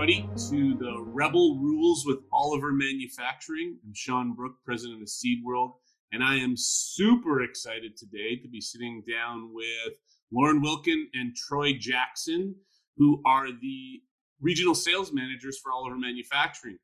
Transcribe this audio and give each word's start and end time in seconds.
everybody, 0.00 0.30
to 0.48 0.74
the 0.78 0.96
Rebel 0.98 1.58
Rules 1.58 2.04
with 2.06 2.20
Oliver 2.32 2.72
Manufacturing. 2.72 3.76
I'm 3.84 3.92
Shawn 3.92 4.32
Brook, 4.32 4.54
president 4.64 5.02
of 5.02 5.10
Seed 5.10 5.44
World, 5.44 5.72
and 6.10 6.24
I 6.24 6.36
am 6.36 6.54
super 6.56 7.42
excited 7.42 7.98
today 7.98 8.36
to 8.36 8.48
be 8.48 8.62
sitting 8.62 9.02
down 9.06 9.52
with 9.52 9.98
Lauren 10.32 10.62
Wilken 10.62 11.04
and 11.12 11.36
Troy 11.36 11.74
Jackson, 11.78 12.54
who 12.96 13.20
are 13.26 13.48
the 13.48 14.00
regional 14.40 14.74
sales 14.74 15.12
managers 15.12 15.58
for 15.58 15.70
Oliver 15.70 15.98
Manufacturing. 15.98 16.78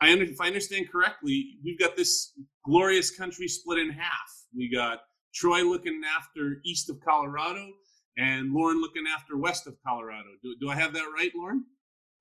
I, 0.00 0.08
if 0.14 0.40
I 0.40 0.48
understand 0.48 0.90
correctly, 0.90 1.58
we've 1.64 1.78
got 1.78 1.96
this 1.96 2.32
glorious 2.64 3.16
country 3.16 3.46
split 3.46 3.78
in 3.78 3.90
half. 3.90 4.30
We 4.56 4.68
got 4.68 5.02
Troy 5.32 5.62
looking 5.62 6.00
after 6.18 6.60
east 6.64 6.90
of 6.90 6.98
Colorado 6.98 7.68
and 8.16 8.52
Lauren 8.52 8.80
looking 8.80 9.04
after 9.06 9.36
west 9.36 9.68
of 9.68 9.76
Colorado. 9.86 10.30
Do, 10.42 10.56
do 10.60 10.70
I 10.70 10.74
have 10.74 10.92
that 10.94 11.06
right, 11.16 11.30
Lauren? 11.36 11.64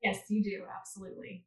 Yes, 0.04 0.20
you 0.30 0.44
do. 0.44 0.64
Absolutely. 0.80 1.44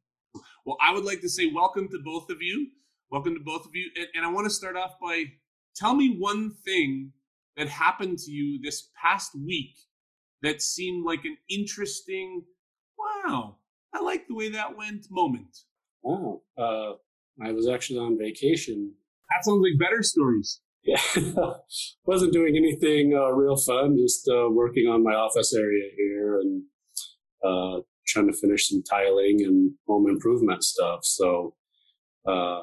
Well, 0.65 0.77
I 0.81 0.93
would 0.93 1.03
like 1.03 1.21
to 1.21 1.29
say 1.29 1.47
welcome 1.47 1.87
to 1.89 1.99
both 2.03 2.29
of 2.29 2.41
you. 2.41 2.67
Welcome 3.09 3.33
to 3.33 3.41
both 3.43 3.65
of 3.65 3.75
you. 3.75 3.89
And, 3.97 4.07
and 4.15 4.25
I 4.25 4.29
want 4.29 4.45
to 4.45 4.53
start 4.53 4.77
off 4.77 4.93
by 5.01 5.25
tell 5.75 5.95
me 5.95 6.15
one 6.17 6.51
thing 6.65 7.11
that 7.57 7.67
happened 7.67 8.17
to 8.19 8.31
you 8.31 8.59
this 8.61 8.89
past 9.01 9.31
week 9.35 9.75
that 10.41 10.61
seemed 10.61 11.05
like 11.05 11.25
an 11.25 11.37
interesting, 11.49 12.43
wow, 12.97 13.57
I 13.93 14.01
like 14.01 14.27
the 14.27 14.35
way 14.35 14.49
that 14.49 14.77
went 14.77 15.07
moment. 15.09 15.57
Oh, 16.05 16.41
uh, 16.57 16.93
I 17.43 17.51
was 17.51 17.67
actually 17.67 17.99
on 17.99 18.17
vacation. 18.17 18.93
That 19.29 19.45
sounds 19.45 19.61
like 19.61 19.79
better 19.79 20.03
stories. 20.03 20.61
Yeah, 20.83 21.01
wasn't 22.05 22.33
doing 22.33 22.57
anything 22.57 23.13
uh, 23.13 23.29
real 23.29 23.55
fun. 23.55 23.97
Just 23.97 24.27
uh, 24.27 24.49
working 24.49 24.87
on 24.87 25.03
my 25.03 25.13
office 25.13 25.53
area 25.53 25.89
here 25.95 26.39
and 26.39 26.63
uh, 27.43 27.81
trying 28.07 28.31
to 28.31 28.37
finish 28.37 28.69
some 28.69 28.83
tiling 28.83 29.41
and 29.43 29.71
home 29.87 30.09
improvement 30.09 30.63
stuff. 30.63 30.99
So, 31.03 31.55
uh, 32.27 32.61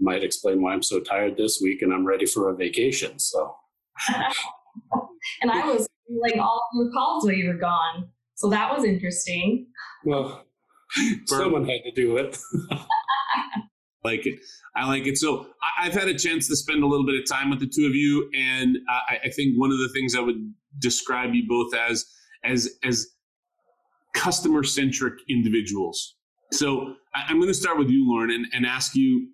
might 0.00 0.24
explain 0.24 0.60
why 0.60 0.72
I'm 0.72 0.82
so 0.82 1.00
tired 1.00 1.36
this 1.36 1.60
week 1.62 1.82
and 1.82 1.92
I'm 1.92 2.06
ready 2.06 2.26
for 2.26 2.50
a 2.50 2.56
vacation. 2.56 3.18
So, 3.18 3.54
and 5.42 5.50
I 5.50 5.66
was 5.66 5.88
like 6.08 6.36
all 6.36 6.62
your 6.74 6.90
calls 6.92 7.24
while 7.24 7.34
you 7.34 7.48
were 7.48 7.58
gone. 7.58 8.08
So 8.34 8.50
that 8.50 8.72
was 8.74 8.84
interesting. 8.84 9.66
Well, 10.04 10.44
someone 11.26 11.64
had 11.64 11.82
to 11.84 11.92
do 11.92 12.16
it. 12.16 12.36
like 14.04 14.26
it. 14.26 14.38
I 14.76 14.86
like 14.86 15.06
it. 15.06 15.18
So 15.18 15.46
I, 15.80 15.84
have 15.84 15.94
had 15.94 16.08
a 16.08 16.18
chance 16.18 16.48
to 16.48 16.56
spend 16.56 16.82
a 16.82 16.86
little 16.86 17.06
bit 17.06 17.14
of 17.14 17.28
time 17.28 17.50
with 17.50 17.60
the 17.60 17.68
two 17.68 17.86
of 17.86 17.94
you, 17.94 18.28
and 18.34 18.76
I, 18.88 19.18
I 19.26 19.30
think 19.30 19.54
one 19.56 19.70
of 19.70 19.78
the 19.78 19.88
things 19.94 20.16
I 20.16 20.20
would 20.20 20.52
describe 20.78 21.32
you 21.32 21.44
both 21.48 21.74
as 21.74 22.04
as 22.44 22.68
as 22.82 23.06
customer 24.14 24.62
centric 24.62 25.14
individuals. 25.28 26.16
So 26.52 26.94
I, 27.14 27.30
am 27.30 27.38
going 27.38 27.48
to 27.48 27.54
start 27.54 27.78
with 27.78 27.88
you, 27.88 28.08
Lauren, 28.08 28.30
and, 28.30 28.46
and 28.52 28.64
ask 28.64 28.94
you, 28.94 29.28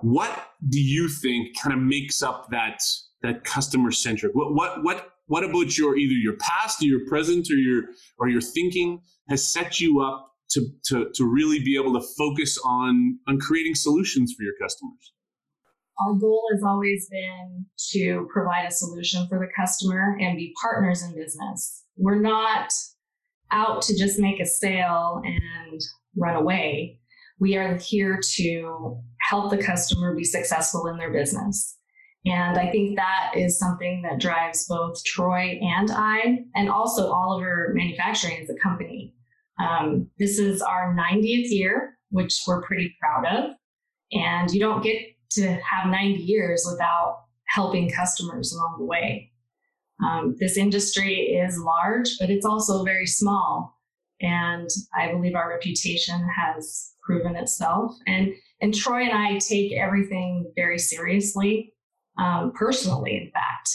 what 0.00 0.48
do 0.68 0.80
you 0.80 1.08
think 1.08 1.58
kind 1.60 1.74
of 1.74 1.80
makes 1.80 2.22
up 2.22 2.48
that 2.50 2.80
that 3.22 3.44
customer 3.44 3.90
centric? 3.90 4.34
What 4.34 4.54
what 4.54 4.82
what 4.82 5.10
what 5.26 5.44
about 5.44 5.76
your 5.76 5.96
either 5.96 6.14
your 6.14 6.36
past 6.40 6.82
or 6.82 6.86
your 6.86 7.06
present 7.06 7.50
or 7.50 7.56
your 7.56 7.84
or 8.18 8.28
your 8.28 8.40
thinking 8.40 9.02
has 9.28 9.46
set 9.46 9.80
you 9.80 10.00
up 10.00 10.28
to, 10.50 10.66
to, 10.86 11.10
to 11.14 11.24
really 11.24 11.60
be 11.62 11.76
able 11.76 11.92
to 11.92 12.06
focus 12.16 12.58
on, 12.64 13.18
on 13.28 13.38
creating 13.38 13.74
solutions 13.74 14.34
for 14.36 14.42
your 14.42 14.54
customers? 14.60 15.12
Our 16.00 16.14
goal 16.14 16.42
has 16.52 16.62
always 16.62 17.08
been 17.10 17.66
to 17.92 18.28
provide 18.32 18.66
a 18.66 18.70
solution 18.70 19.26
for 19.28 19.38
the 19.38 19.48
customer 19.56 20.16
and 20.20 20.36
be 20.36 20.54
partners 20.62 21.02
in 21.02 21.14
business. 21.14 21.84
We're 21.96 22.20
not 22.20 22.70
out 23.52 23.82
to 23.82 23.96
just 23.96 24.18
make 24.18 24.40
a 24.40 24.46
sale 24.46 25.22
and 25.24 25.80
run 26.16 26.36
away. 26.36 27.00
We 27.40 27.56
are 27.56 27.76
here 27.76 28.20
to 28.36 28.98
help 29.28 29.50
the 29.50 29.62
customer 29.62 30.14
be 30.14 30.24
successful 30.24 30.86
in 30.88 30.96
their 30.96 31.12
business. 31.12 31.76
And 32.26 32.58
I 32.58 32.70
think 32.70 32.96
that 32.96 33.32
is 33.36 33.58
something 33.58 34.02
that 34.02 34.20
drives 34.20 34.66
both 34.66 35.02
Troy 35.04 35.58
and 35.62 35.90
I, 35.90 36.40
and 36.54 36.68
also 36.68 37.10
Oliver 37.10 37.72
Manufacturing 37.74 38.42
as 38.42 38.50
a 38.50 38.58
company. 38.60 39.14
Um, 39.60 40.08
this 40.18 40.38
is 40.38 40.60
our 40.60 40.94
90th 40.94 41.50
year, 41.50 41.96
which 42.10 42.42
we're 42.46 42.62
pretty 42.62 42.94
proud 43.00 43.26
of. 43.26 43.50
And 44.12 44.50
you 44.50 44.60
don't 44.60 44.82
get 44.82 45.00
to 45.32 45.48
have 45.48 45.90
90 45.90 46.22
years 46.22 46.66
without 46.70 47.24
helping 47.46 47.90
customers 47.90 48.52
along 48.52 48.76
the 48.78 48.84
way. 48.84 49.32
Um, 50.04 50.36
this 50.38 50.56
industry 50.56 51.14
is 51.14 51.58
large, 51.58 52.10
but 52.20 52.30
it's 52.30 52.46
also 52.46 52.84
very 52.84 53.06
small. 53.06 53.76
And 54.20 54.68
I 54.96 55.12
believe 55.12 55.34
our 55.34 55.48
reputation 55.48 56.28
has 56.36 56.92
proven 57.02 57.36
itself. 57.36 57.92
And, 58.06 58.32
and 58.60 58.74
Troy 58.74 59.02
and 59.02 59.12
I 59.12 59.38
take 59.38 59.72
everything 59.72 60.52
very 60.56 60.78
seriously, 60.78 61.74
um, 62.18 62.52
personally, 62.54 63.16
in 63.16 63.30
fact. 63.32 63.70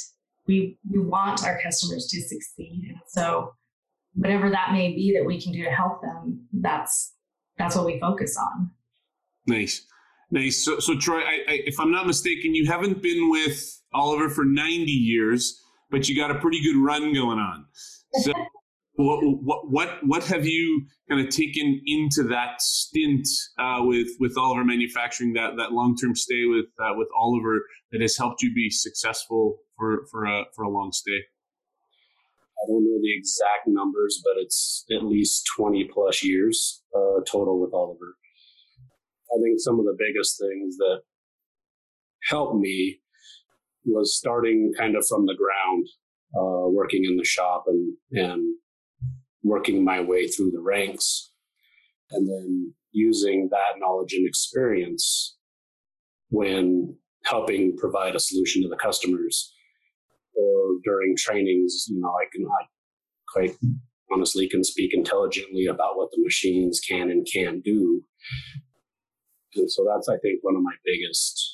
We, 0.48 0.78
we 0.90 1.00
want 1.00 1.46
our 1.46 1.60
customers 1.62 2.08
to 2.08 2.22
succeed. 2.22 2.84
And 2.90 3.00
so 3.08 3.54
whatever 4.14 4.50
that 4.50 4.72
may 4.72 4.90
be 4.90 5.14
that 5.18 5.26
we 5.26 5.42
can 5.42 5.52
do 5.52 5.64
to 5.64 5.72
help 5.72 6.02
them, 6.02 6.48
that's 6.52 7.14
that's 7.58 7.76
what 7.76 7.86
we 7.86 8.00
focus 8.00 8.38
on. 8.38 8.72
Nice, 9.46 9.86
nice. 10.32 10.64
So, 10.64 10.80
so 10.80 10.98
Troy, 10.98 11.20
I, 11.20 11.44
I, 11.48 11.60
if 11.66 11.80
I'm 11.80 11.92
not 11.92 12.08
mistaken, 12.08 12.56
you 12.56 12.66
haven't 12.66 13.02
been 13.02 13.30
with 13.30 13.82
Oliver 13.94 14.30
for 14.30 14.44
90 14.44 14.92
years, 14.92 15.63
but 15.94 16.10
you 16.10 16.16
got 16.16 16.32
a 16.32 16.40
pretty 16.40 16.60
good 16.62 16.76
run 16.76 17.14
going 17.14 17.38
on. 17.38 17.66
So, 18.22 18.34
what, 18.96 19.20
what 19.22 19.70
what 19.70 19.90
what 20.02 20.24
have 20.26 20.46
you 20.46 20.88
kind 21.08 21.22
of 21.22 21.30
taken 21.30 21.82
into 21.86 22.24
that 22.24 22.60
stint 22.62 23.28
uh, 23.60 23.78
with 23.82 24.10
with 24.20 24.36
Oliver 24.38 24.66
Manufacturing, 24.66 25.34
that 25.34 25.56
that 25.58 25.72
long 25.72 25.96
term 25.96 26.16
stay 26.16 26.46
with 26.46 26.66
uh, 26.84 26.94
with 26.96 27.08
Oliver 27.16 27.62
that 27.92 28.02
has 28.02 28.18
helped 28.18 28.42
you 28.42 28.54
be 28.54 28.72
successful 28.72 29.60
for 29.78 30.06
for 30.12 30.26
a 30.26 30.46
for 30.56 30.64
a 30.64 30.70
long 30.70 30.92
stay? 30.92 31.12
I 31.12 32.66
don't 32.68 32.84
know 32.84 33.00
the 33.00 33.16
exact 33.16 33.68
numbers, 33.68 34.22
but 34.24 34.42
it's 34.42 34.86
at 34.96 35.04
least 35.04 35.48
20 35.58 35.90
plus 35.94 36.24
years 36.24 36.82
uh, 36.96 37.20
total 37.30 37.60
with 37.60 37.74
Oliver. 37.74 38.16
I 39.32 39.42
think 39.44 39.60
some 39.60 39.80
of 39.80 39.86
the 39.86 39.98
biggest 40.00 40.40
things 40.40 40.78
that 40.78 41.02
helped 42.30 42.56
me 42.56 43.03
was 43.86 44.16
starting 44.16 44.74
kind 44.78 44.96
of 44.96 45.06
from 45.08 45.26
the 45.26 45.36
ground, 45.36 45.88
uh, 46.38 46.70
working 46.70 47.06
in 47.06 47.18
the 47.18 47.26
shop 47.26 47.66
and, 47.68 47.96
and 48.12 48.56
working 49.44 49.84
my 49.84 50.00
way 50.00 50.28
through 50.28 50.52
the 50.52 50.62
ranks, 50.62 51.32
and 52.12 52.28
then 52.28 52.74
using 52.92 53.50
that 53.52 53.80
knowledge 53.80 54.14
and 54.14 54.28
experience 54.28 55.36
when 56.30 56.96
helping 57.26 57.76
provide 57.78 58.16
a 58.16 58.20
solution 58.20 58.62
to 58.62 58.70
the 58.70 58.76
customers 58.76 59.54
or 60.36 60.78
during 60.84 61.16
trainings, 61.18 61.86
you 61.90 62.00
know, 62.00 62.10
I 62.10 62.26
can 62.32 62.46
I 62.46 62.66
quite 63.32 63.56
honestly 64.12 64.48
can 64.48 64.64
speak 64.64 64.94
intelligently 64.94 65.66
about 65.66 65.98
what 65.98 66.10
the 66.12 66.22
machines 66.24 66.80
can 66.80 67.10
and 67.10 67.28
can't 67.32 67.64
do. 67.64 68.04
And 69.56 69.72
so 69.72 69.86
that's 69.88 70.10
I 70.10 70.18
think 70.18 70.40
one 70.42 70.56
of 70.56 70.62
my 70.62 70.74
biggest 70.86 71.53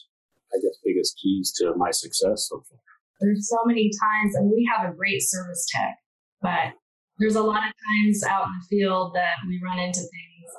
I 0.54 0.58
guess 0.62 0.78
biggest 0.84 1.20
keys 1.22 1.54
to 1.58 1.74
my 1.76 1.92
success 1.92 2.48
so 2.50 2.64
far. 2.70 2.80
There's 3.20 3.50
so 3.50 3.58
many 3.66 3.92
times 4.02 4.36
and 4.36 4.50
we 4.50 4.70
have 4.76 4.90
a 4.90 4.96
great 4.96 5.22
service 5.22 5.68
tech, 5.74 5.98
but 6.42 6.74
there's 7.20 7.36
a 7.36 7.44
lot 7.44 7.68
of 7.68 7.74
times 7.74 8.24
out 8.24 8.48
in 8.48 8.54
the 8.60 8.78
field 8.78 9.14
that 9.16 9.36
we 9.48 9.60
run 9.64 9.78
into 9.78 10.00
things 10.00 10.52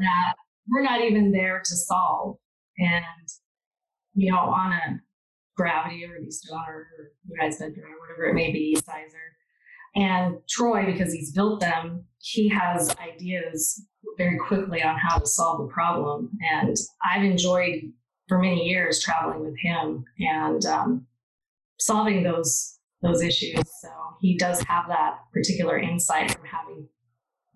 that 0.00 0.34
we're 0.68 0.82
not 0.82 1.00
even 1.00 1.30
there 1.30 1.60
to 1.64 1.76
solve. 1.76 2.36
And, 2.78 3.04
you 4.14 4.32
know, 4.32 4.38
on 4.38 4.72
a 4.72 5.00
Gravity 5.56 6.04
or 6.04 6.18
Eastone 6.20 6.66
or 6.68 6.86
United 7.28 7.58
Bedroom 7.58 7.92
or 7.92 8.00
whatever 8.00 8.28
it 8.30 8.34
may 8.34 8.52
be, 8.52 8.76
Sizer. 8.76 9.28
And 9.96 10.36
Troy, 10.48 10.86
because 10.86 11.12
he's 11.12 11.32
built 11.32 11.60
them, 11.60 12.04
he 12.20 12.48
has 12.48 12.94
ideas 12.98 13.84
very 14.16 14.38
quickly 14.38 14.82
on 14.82 14.96
how 14.96 15.18
to 15.18 15.26
solve 15.26 15.66
the 15.66 15.72
problem. 15.72 16.30
And 16.52 16.76
I've 17.04 17.24
enjoyed 17.24 17.92
for 18.28 18.38
many 18.38 18.68
years 18.68 19.02
traveling 19.02 19.44
with 19.44 19.58
him 19.58 20.04
and 20.20 20.64
um, 20.66 21.06
solving 21.78 22.22
those 22.22 22.78
those 23.02 23.22
issues. 23.22 23.62
So 23.80 23.88
he 24.20 24.36
does 24.36 24.60
have 24.62 24.88
that 24.88 25.18
particular 25.32 25.78
insight 25.78 26.32
from 26.32 26.44
having 26.44 26.88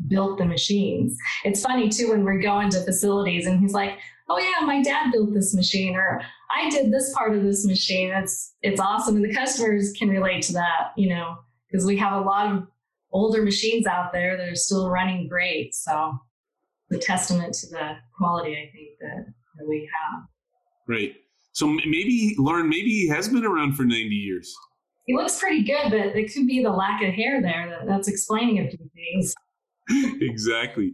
built 0.07 0.39
the 0.39 0.45
machines. 0.45 1.17
It's 1.45 1.63
funny 1.63 1.89
too 1.89 2.11
when 2.11 2.25
we're 2.25 2.41
going 2.41 2.71
to 2.71 2.85
facilities 2.85 3.47
and 3.47 3.61
he's 3.61 3.73
like, 3.73 3.99
"Oh 4.29 4.39
yeah, 4.39 4.65
my 4.65 4.83
dad 4.83 5.13
built 5.13 5.35
this 5.35 5.55
machine," 5.55 5.97
or 5.97 6.23
I 6.51 6.71
did 6.71 6.93
this 6.93 7.13
part 7.15 7.37
of 7.37 7.43
this 7.43 7.67
machine. 7.67 8.11
It's 8.11 8.55
it's 8.63 8.81
awesome, 8.81 9.17
and 9.17 9.25
the 9.25 9.35
customers 9.35 9.93
can 9.99 10.09
relate 10.09 10.43
to 10.45 10.53
that, 10.55 10.93
you 10.97 11.09
know, 11.09 11.37
because 11.71 11.87
we 11.87 11.97
have 11.99 12.13
a 12.13 12.25
lot 12.25 12.55
of 12.55 12.67
older 13.13 13.43
machines 13.43 13.87
out 13.87 14.13
there 14.13 14.37
that 14.37 14.49
are 14.49 14.57
still 14.57 14.89
running 14.89 15.29
great. 15.29 15.75
So, 15.75 16.19
the 16.89 16.99
testament 16.99 17.55
to 17.55 17.69
the 17.69 17.97
quality 18.17 18.53
I 18.53 18.71
think 18.73 18.99
that, 19.01 19.27
that 19.59 19.69
we 19.69 19.89
have. 19.93 20.25
Right. 20.88 21.14
So 21.52 21.67
maybe 21.67 22.34
Lauren, 22.38 22.69
maybe 22.69 22.88
he 22.88 23.08
has 23.08 23.29
been 23.29 23.44
around 23.44 23.75
for 23.75 23.84
ninety 23.84 24.17
years. 24.17 24.55
He 25.06 25.14
looks 25.14 25.38
pretty 25.38 25.64
good, 25.64 25.90
but 25.90 26.17
it 26.17 26.32
could 26.32 26.46
be 26.46 26.62
the 26.62 26.70
lack 26.70 27.02
of 27.02 27.12
hair 27.12 27.43
there 27.43 27.69
that, 27.69 27.87
that's 27.87 28.08
explaining 28.08 28.61
a 28.61 28.70
few 28.70 28.90
things. 28.94 29.34
exactly. 30.20 30.93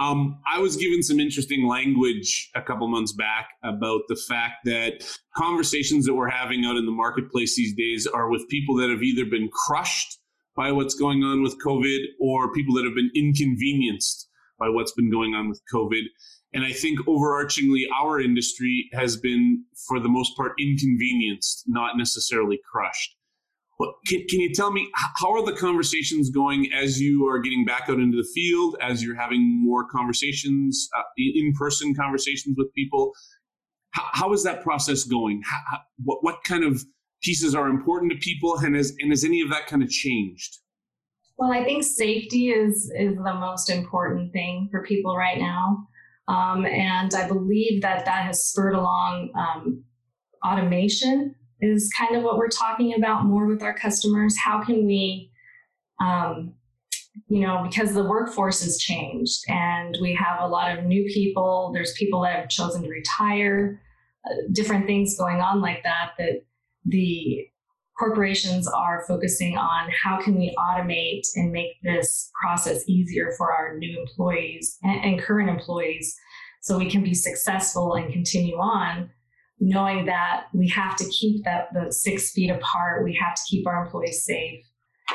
Um, 0.00 0.40
I 0.46 0.60
was 0.60 0.76
given 0.76 1.02
some 1.02 1.18
interesting 1.18 1.66
language 1.66 2.50
a 2.54 2.62
couple 2.62 2.86
months 2.86 3.12
back 3.12 3.48
about 3.64 4.02
the 4.08 4.16
fact 4.28 4.64
that 4.64 5.04
conversations 5.36 6.06
that 6.06 6.14
we're 6.14 6.28
having 6.28 6.64
out 6.64 6.76
in 6.76 6.86
the 6.86 6.92
marketplace 6.92 7.56
these 7.56 7.74
days 7.74 8.06
are 8.06 8.30
with 8.30 8.48
people 8.48 8.76
that 8.76 8.90
have 8.90 9.02
either 9.02 9.24
been 9.24 9.48
crushed 9.52 10.20
by 10.54 10.70
what's 10.70 10.94
going 10.94 11.24
on 11.24 11.42
with 11.42 11.56
COVID 11.64 11.98
or 12.20 12.52
people 12.52 12.74
that 12.76 12.84
have 12.84 12.94
been 12.94 13.10
inconvenienced 13.14 14.28
by 14.58 14.68
what's 14.68 14.92
been 14.92 15.10
going 15.10 15.34
on 15.34 15.48
with 15.48 15.60
COVID. 15.72 16.02
And 16.54 16.64
I 16.64 16.72
think 16.72 17.00
overarchingly, 17.00 17.82
our 17.94 18.20
industry 18.20 18.88
has 18.92 19.16
been, 19.16 19.64
for 19.86 20.00
the 20.00 20.08
most 20.08 20.36
part, 20.36 20.52
inconvenienced, 20.58 21.64
not 21.66 21.96
necessarily 21.96 22.58
crushed. 22.70 23.16
Well, 23.78 23.94
can, 24.06 24.24
can 24.28 24.40
you 24.40 24.52
tell 24.52 24.72
me 24.72 24.90
how 25.16 25.32
are 25.32 25.44
the 25.44 25.52
conversations 25.52 26.30
going 26.30 26.72
as 26.72 27.00
you 27.00 27.28
are 27.28 27.38
getting 27.38 27.64
back 27.64 27.88
out 27.88 28.00
into 28.00 28.16
the 28.16 28.28
field, 28.34 28.76
as 28.80 29.02
you're 29.02 29.14
having 29.14 29.62
more 29.62 29.86
conversations, 29.86 30.88
uh, 30.98 31.02
in 31.16 31.52
person 31.52 31.94
conversations 31.94 32.56
with 32.58 32.72
people? 32.74 33.12
How, 33.90 34.04
how 34.12 34.32
is 34.32 34.42
that 34.44 34.62
process 34.62 35.04
going? 35.04 35.42
How, 35.44 35.78
what, 36.02 36.24
what 36.24 36.42
kind 36.44 36.64
of 36.64 36.82
pieces 37.22 37.54
are 37.54 37.68
important 37.68 38.10
to 38.12 38.18
people, 38.18 38.56
and 38.58 38.74
has, 38.74 38.94
and 39.00 39.10
has 39.10 39.22
any 39.22 39.42
of 39.42 39.50
that 39.50 39.66
kind 39.66 39.82
of 39.82 39.90
changed? 39.90 40.58
Well, 41.36 41.52
I 41.52 41.62
think 41.62 41.84
safety 41.84 42.48
is 42.48 42.92
is 42.98 43.14
the 43.16 43.34
most 43.34 43.70
important 43.70 44.32
thing 44.32 44.68
for 44.72 44.82
people 44.82 45.16
right 45.16 45.38
now, 45.38 45.86
um, 46.28 46.66
and 46.66 47.12
I 47.14 47.26
believe 47.26 47.82
that 47.82 48.04
that 48.04 48.26
has 48.26 48.44
spurred 48.44 48.74
along 48.74 49.30
um, 49.36 49.84
automation 50.46 51.34
is 51.60 51.90
kind 51.98 52.14
of 52.14 52.22
what 52.22 52.36
we're 52.36 52.48
talking 52.48 52.94
about 52.94 53.24
more 53.24 53.46
with 53.46 53.62
our 53.62 53.76
customers. 53.76 54.36
How 54.36 54.62
can 54.62 54.86
we, 54.86 55.32
um, 56.00 56.52
you 57.28 57.40
know, 57.40 57.64
because 57.68 57.94
the 57.94 58.04
workforce 58.04 58.62
has 58.62 58.78
changed 58.78 59.40
and 59.48 59.96
we 60.00 60.14
have 60.14 60.40
a 60.40 60.46
lot 60.46 60.78
of 60.78 60.84
new 60.84 61.04
people, 61.06 61.72
there's 61.74 61.94
people 61.94 62.22
that 62.22 62.36
have 62.36 62.48
chosen 62.48 62.82
to 62.82 62.88
retire, 62.88 63.82
uh, 64.26 64.34
different 64.52 64.86
things 64.86 65.16
going 65.18 65.40
on 65.40 65.60
like 65.60 65.82
that, 65.82 66.12
that 66.18 66.44
the 66.84 67.47
corporations 67.98 68.68
are 68.68 69.04
focusing 69.08 69.58
on 69.58 69.90
how 69.90 70.20
can 70.20 70.36
we 70.36 70.54
automate 70.58 71.22
and 71.34 71.50
make 71.50 71.72
this 71.82 72.30
process 72.40 72.88
easier 72.88 73.32
for 73.36 73.52
our 73.52 73.76
new 73.76 74.00
employees 74.00 74.78
and, 74.82 75.04
and 75.04 75.20
current 75.20 75.50
employees 75.50 76.14
so 76.62 76.78
we 76.78 76.90
can 76.90 77.02
be 77.02 77.14
successful 77.14 77.94
and 77.94 78.12
continue 78.12 78.56
on 78.56 79.10
knowing 79.60 80.06
that 80.06 80.44
we 80.54 80.68
have 80.68 80.96
to 80.96 81.08
keep 81.08 81.44
that 81.44 81.68
the 81.72 81.92
six 81.92 82.30
feet 82.30 82.50
apart, 82.50 83.04
we 83.04 83.14
have 83.14 83.34
to 83.34 83.42
keep 83.48 83.66
our 83.66 83.84
employees 83.84 84.24
safe. 84.24 84.64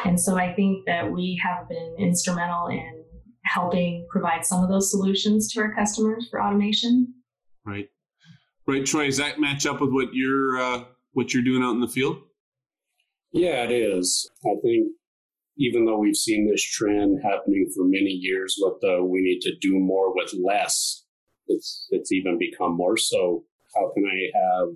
And 0.06 0.20
so 0.20 0.38
I 0.38 0.54
think 0.54 0.86
that 0.86 1.10
we 1.10 1.40
have 1.44 1.70
been 1.70 1.96
instrumental 1.98 2.68
in 2.68 3.04
helping 3.46 4.06
provide 4.10 4.46
some 4.46 4.64
of 4.64 4.70
those 4.70 4.90
solutions 4.90 5.52
to 5.54 5.62
our 5.62 5.74
customers 5.74 6.28
for 6.30 6.42
automation. 6.42 7.14
Right. 7.66 7.90
Right, 8.66 8.86
Troy, 8.86 9.06
does 9.08 9.18
that 9.18 9.40
match 9.40 9.66
up 9.66 9.82
with 9.82 9.92
what 9.92 10.14
you're 10.14 10.58
uh, 10.58 10.84
what 11.12 11.34
you're 11.34 11.44
doing 11.44 11.64
out 11.64 11.72
in 11.72 11.82
the 11.82 11.88
field? 11.88 12.18
Yeah, 13.34 13.64
it 13.64 13.72
is. 13.72 14.30
I 14.46 14.56
think 14.62 14.94
even 15.58 15.86
though 15.86 16.00
we've 16.00 16.16
seen 16.16 16.48
this 16.48 16.64
trend 16.64 17.20
happening 17.24 17.70
for 17.76 17.84
many 17.84 18.12
years 18.12 18.56
with 18.60 18.76
uh, 18.76 18.98
the 18.98 19.04
we 19.04 19.22
need 19.22 19.40
to 19.42 19.56
do 19.60 19.80
more 19.80 20.16
with 20.16 20.34
less, 20.44 21.04
it's 21.48 21.88
it's 21.90 22.12
even 22.12 22.38
become 22.38 22.76
more 22.76 22.98
so 22.98 23.44
how 23.76 23.92
can 23.94 24.06
I 24.06 24.30
have 24.38 24.70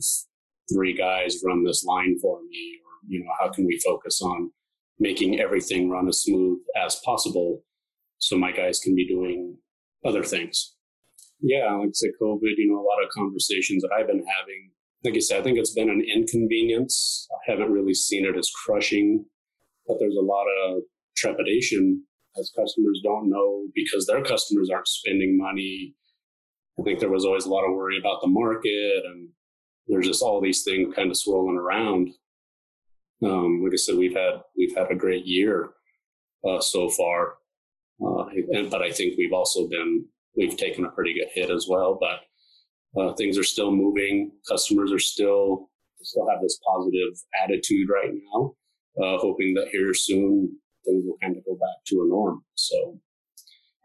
three 0.74 0.94
guys 0.94 1.42
run 1.46 1.64
this 1.64 1.84
line 1.84 2.18
for 2.20 2.40
me? 2.50 2.80
Or, 2.84 2.92
you 3.08 3.24
know, 3.24 3.32
how 3.40 3.50
can 3.50 3.66
we 3.66 3.80
focus 3.86 4.22
on 4.22 4.52
making 5.00 5.40
everything 5.40 5.90
run 5.90 6.08
as 6.08 6.22
smooth 6.24 6.60
as 6.84 7.00
possible 7.06 7.64
so 8.18 8.38
my 8.38 8.52
guys 8.52 8.80
can 8.80 8.96
be 8.96 9.08
doing 9.08 9.58
other 10.04 10.24
things? 10.24 10.74
Yeah, 11.42 11.72
like 11.76 11.90
I 11.90 12.24
COVID, 12.24 12.54
you 12.58 12.72
know, 12.72 12.80
a 12.80 12.88
lot 12.88 13.04
of 13.04 13.10
conversations 13.16 13.84
that 13.84 13.92
I've 13.96 14.08
been 14.08 14.26
having. 14.40 14.72
Like 15.04 15.16
I 15.16 15.20
said, 15.20 15.40
I 15.40 15.44
think 15.44 15.58
it's 15.58 15.74
been 15.74 15.90
an 15.90 16.04
inconvenience. 16.14 17.28
I 17.32 17.52
haven't 17.52 17.72
really 17.72 17.94
seen 17.94 18.26
it 18.26 18.38
as 18.38 18.52
crushing, 18.66 19.26
but 19.86 19.98
there's 20.00 20.18
a 20.20 20.26
lot 20.26 20.46
of 20.66 20.82
trepidation 21.16 22.04
as 22.38 22.52
customers 22.56 23.02
don't 23.04 23.30
know 23.30 23.68
because 23.74 24.06
their 24.06 24.24
customers 24.24 24.70
aren't 24.72 24.88
spending 24.88 25.38
money 25.38 25.96
I 26.80 26.84
think 26.84 27.00
there 27.00 27.10
was 27.10 27.26
always 27.26 27.46
a 27.46 27.50
lot 27.50 27.66
of 27.66 27.76
worry 27.76 27.98
about 28.00 28.22
the 28.22 28.28
market, 28.28 29.04
and 29.06 29.30
there's 29.88 30.08
just 30.08 30.22
all 30.22 30.42
these 30.42 30.64
things 30.64 30.94
kind 30.96 31.10
of 31.10 31.18
swirling 31.18 31.58
around. 31.58 32.10
Um, 33.24 33.64
like 33.64 33.74
I 33.74 33.78
said, 33.78 33.98
we've 33.98 34.16
had 34.16 34.42
we've 34.56 34.76
had 34.76 34.92
a 34.92 34.96
great 34.96 35.26
year 35.26 35.72
uh, 36.48 36.60
so 36.60 36.90
far, 36.90 37.36
uh, 38.06 38.26
and, 38.52 38.70
but 38.70 38.84
I 38.84 38.92
think 38.92 39.18
we've 39.18 39.34
also 39.34 39.68
been 39.68 40.06
we've 40.36 40.56
taken 40.56 40.86
a 40.86 40.92
pretty 40.92 41.16
good 41.16 41.30
hit 41.34 41.50
as 41.50 41.66
well. 41.68 41.98
But 42.00 42.20
uh, 43.00 43.14
things 43.14 43.38
are 43.38 43.44
still 43.44 43.72
moving. 43.72 44.32
Customers 44.48 44.92
are 44.92 45.00
still 45.00 45.70
still 46.04 46.28
have 46.30 46.42
this 46.42 46.60
positive 46.66 47.20
attitude 47.44 47.90
right 47.90 48.14
now, 48.34 48.54
uh, 49.04 49.18
hoping 49.18 49.54
that 49.56 49.68
here 49.72 49.94
soon 49.94 50.58
things 50.86 51.04
will 51.06 51.18
kind 51.22 51.36
of 51.36 51.44
go 51.46 51.54
back 51.54 51.84
to 51.86 52.02
a 52.02 52.08
norm. 52.08 52.44
So, 52.56 53.00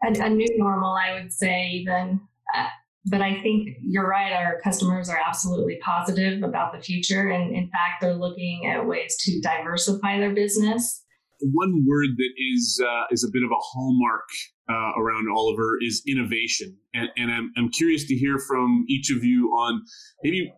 a, 0.03 0.25
a 0.25 0.29
new 0.29 0.47
normal, 0.57 0.93
I 0.93 1.13
would 1.13 1.33
say, 1.33 1.69
even. 1.71 2.21
Uh, 2.55 2.67
but 3.05 3.21
I 3.21 3.41
think 3.41 3.69
you're 3.81 4.07
right. 4.07 4.31
Our 4.31 4.61
customers 4.61 5.09
are 5.09 5.19
absolutely 5.25 5.77
positive 5.83 6.41
about 6.41 6.73
the 6.73 6.81
future. 6.81 7.29
And 7.29 7.53
in 7.53 7.63
fact, 7.65 8.01
they're 8.01 8.13
looking 8.13 8.67
at 8.67 8.85
ways 8.85 9.17
to 9.23 9.41
diversify 9.41 10.19
their 10.19 10.33
business. 10.33 11.02
One 11.51 11.85
word 11.87 12.09
that 12.17 12.31
is 12.37 12.81
uh, 12.83 13.03
is 13.11 13.23
a 13.23 13.31
bit 13.31 13.43
of 13.43 13.51
a 13.51 13.59
hallmark 13.59 14.27
uh, 14.69 14.99
around 14.99 15.27
Oliver 15.33 15.77
is 15.81 16.01
innovation, 16.07 16.77
and, 16.93 17.09
and 17.17 17.31
I'm, 17.31 17.51
I'm 17.57 17.69
curious 17.69 18.05
to 18.07 18.15
hear 18.15 18.39
from 18.39 18.85
each 18.87 19.11
of 19.11 19.23
you 19.23 19.49
on 19.49 19.81
maybe 20.23 20.53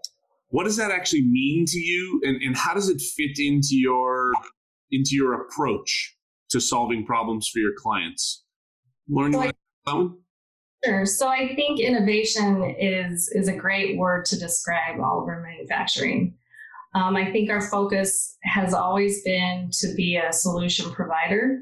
what 0.50 0.66
does 0.66 0.78
that 0.78 0.92
actually 0.92 1.24
mean 1.24 1.66
to 1.68 1.80
you, 1.80 2.22
and, 2.24 2.42
and 2.42 2.56
how 2.56 2.74
does 2.74 2.90
it 2.90 3.02
fit 3.02 3.38
into 3.38 3.76
your 3.76 4.32
into 4.92 5.12
your 5.16 5.42
approach 5.42 6.16
to 6.50 6.62
solving 6.62 7.06
problems 7.06 7.50
for 7.52 7.60
your 7.60 7.74
clients. 7.78 8.46
Lauren, 9.10 9.34
so 9.34 9.42
I, 9.42 10.10
Sure. 10.84 11.06
So 11.06 11.28
I 11.28 11.56
think 11.56 11.80
innovation 11.80 12.76
is 12.80 13.30
is 13.34 13.48
a 13.48 13.56
great 13.56 13.98
word 13.98 14.26
to 14.26 14.40
describe 14.40 15.00
Oliver 15.00 15.42
Manufacturing. 15.42 16.36
Um, 16.96 17.18
I 17.18 17.30
think 17.30 17.50
our 17.50 17.62
focus 17.62 18.38
has 18.44 18.74
always 18.74 19.22
been 19.24 19.70
to 19.80 19.94
be 19.96 20.16
a 20.16 20.32
solution 20.32 20.92
provider. 20.92 21.60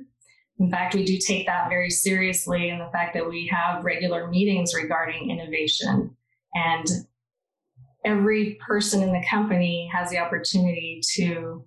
In 0.60 0.70
fact, 0.70 0.94
we 0.94 1.04
do 1.04 1.18
take 1.18 1.48
that 1.48 1.70
very 1.70 1.90
seriously 1.90 2.70
in 2.70 2.78
the 2.78 2.90
fact 2.94 3.16
that 3.16 3.28
we 3.28 3.48
have 3.52 3.84
regular 3.84 4.28
meetings 4.28 4.76
regarding 4.76 5.32
innovation. 5.32 6.16
And 6.54 6.86
every 8.06 8.60
person 8.66 9.02
in 9.02 9.12
the 9.12 9.26
company 9.28 9.90
has 9.92 10.12
the 10.12 10.20
opportunity 10.20 11.02
to 11.16 11.66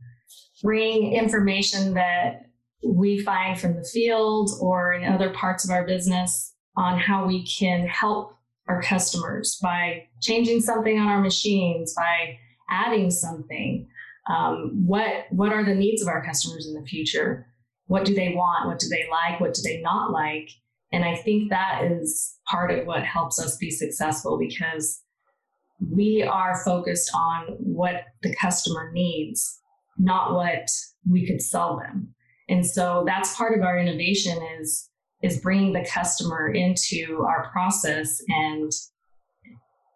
bring 0.62 1.14
information 1.14 1.94
that 1.94 2.42
we 2.84 3.18
find 3.24 3.58
from 3.58 3.74
the 3.74 3.88
field 3.92 4.50
or 4.60 4.92
in 4.92 5.12
other 5.12 5.30
parts 5.30 5.64
of 5.64 5.70
our 5.70 5.84
business 5.84 6.54
on 6.76 6.98
how 7.00 7.26
we 7.26 7.44
can 7.46 7.84
help 7.88 8.36
our 8.68 8.80
customers 8.80 9.58
by 9.60 10.04
changing 10.20 10.60
something 10.60 10.98
on 11.00 11.08
our 11.08 11.20
machines, 11.20 11.94
by 11.94 12.38
adding 12.70 13.10
something. 13.10 13.88
Um, 14.28 14.82
what 14.86 15.26
what 15.30 15.52
are 15.52 15.64
the 15.64 15.74
needs 15.74 16.02
of 16.02 16.08
our 16.08 16.24
customers 16.24 16.66
in 16.66 16.74
the 16.74 16.86
future? 16.86 17.46
What 17.86 18.04
do 18.04 18.14
they 18.14 18.34
want? 18.34 18.66
What 18.66 18.80
do 18.80 18.88
they 18.88 19.06
like? 19.10 19.40
What 19.40 19.54
do 19.54 19.62
they 19.62 19.80
not 19.80 20.10
like? 20.10 20.50
And 20.92 21.04
I 21.04 21.16
think 21.16 21.50
that 21.50 21.82
is 21.84 22.36
part 22.48 22.70
of 22.70 22.86
what 22.86 23.04
helps 23.04 23.40
us 23.40 23.56
be 23.56 23.70
successful 23.70 24.38
because 24.38 25.02
we 25.80 26.22
are 26.22 26.62
focused 26.64 27.10
on 27.14 27.56
what 27.58 28.04
the 28.22 28.34
customer 28.34 28.90
needs, 28.92 29.60
not 29.98 30.34
what 30.34 30.68
we 31.08 31.26
could 31.26 31.42
sell 31.42 31.78
them. 31.78 32.14
And 32.48 32.64
so 32.64 33.04
that's 33.06 33.36
part 33.36 33.56
of 33.58 33.64
our 33.64 33.78
innovation 33.78 34.38
is 34.60 34.88
is 35.22 35.40
bringing 35.40 35.72
the 35.72 35.84
customer 35.84 36.52
into 36.52 37.24
our 37.26 37.50
process 37.50 38.20
and 38.28 38.70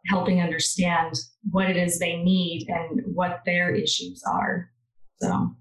helping 0.06 0.40
understand 0.40 1.14
what 1.48 1.70
it 1.70 1.76
is 1.76 1.98
they 1.98 2.16
need 2.16 2.66
and 2.68 3.00
what 3.14 3.40
their 3.46 3.74
issues 3.74 4.22
are. 4.26 4.70
So, 5.20 5.54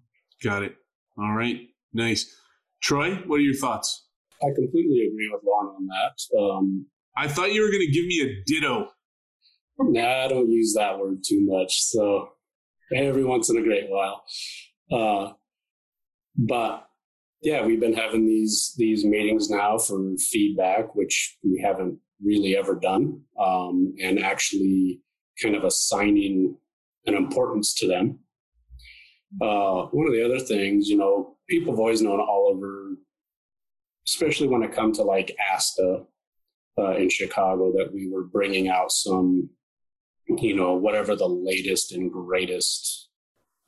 got 0.43 0.63
it. 0.63 0.75
All 1.17 1.33
right, 1.33 1.61
nice. 1.93 2.35
Troy, 2.81 3.15
what 3.27 3.37
are 3.37 3.43
your 3.43 3.55
thoughts? 3.55 4.07
I 4.41 4.47
completely 4.55 5.07
agree 5.07 5.29
with 5.31 5.41
Lauren 5.45 5.75
on 5.75 5.87
that. 5.87 6.39
Um, 6.39 6.85
I 7.17 7.27
thought 7.27 7.51
you 7.53 7.61
were 7.61 7.71
going 7.71 7.85
to 7.85 7.91
give 7.91 8.05
me 8.05 8.21
a 8.21 8.43
ditto. 8.45 8.87
nah, 9.79 10.25
I 10.25 10.27
don't 10.29 10.49
use 10.49 10.73
that 10.75 10.97
word 10.97 11.23
too 11.25 11.41
much. 11.41 11.81
So 11.81 12.29
every 12.95 13.25
once 13.25 13.49
in 13.49 13.57
a 13.57 13.61
great 13.61 13.89
while. 13.89 14.23
Uh, 14.91 15.33
but 16.37 16.87
yeah, 17.41 17.65
we've 17.65 17.79
been 17.79 17.93
having 17.93 18.25
these 18.25 18.73
these 18.77 19.05
meetings 19.05 19.49
now 19.49 19.77
for 19.77 20.15
feedback, 20.17 20.95
which 20.95 21.37
we 21.43 21.61
haven't 21.63 21.99
really 22.23 22.55
ever 22.57 22.75
done, 22.75 23.21
um, 23.39 23.93
and 24.01 24.19
actually 24.19 25.01
kind 25.41 25.55
of 25.55 25.63
assigning 25.63 26.55
an 27.05 27.15
importance 27.15 27.73
to 27.75 27.87
them. 27.87 28.19
Uh, 29.41 29.83
one 29.91 30.07
of 30.07 30.13
the 30.13 30.23
other 30.23 30.39
things, 30.39 30.89
you 30.89 30.97
know, 30.97 31.37
people 31.47 31.73
have 31.73 31.79
always 31.79 32.01
known 32.01 32.19
Oliver, 32.19 32.95
especially 34.07 34.47
when 34.47 34.63
it 34.63 34.73
comes 34.73 34.97
to 34.97 35.03
like 35.03 35.35
ASTA, 35.53 36.03
uh, 36.79 36.95
in 36.95 37.09
Chicago 37.09 37.71
that 37.77 37.93
we 37.93 38.09
were 38.09 38.23
bringing 38.23 38.69
out 38.69 38.91
some, 38.91 39.49
you 40.27 40.55
know, 40.55 40.73
whatever 40.73 41.15
the 41.15 41.27
latest 41.27 41.91
and 41.91 42.11
greatest 42.11 43.09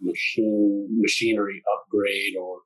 machine 0.02 0.88
machinery 1.00 1.62
upgrade 1.74 2.36
or 2.36 2.60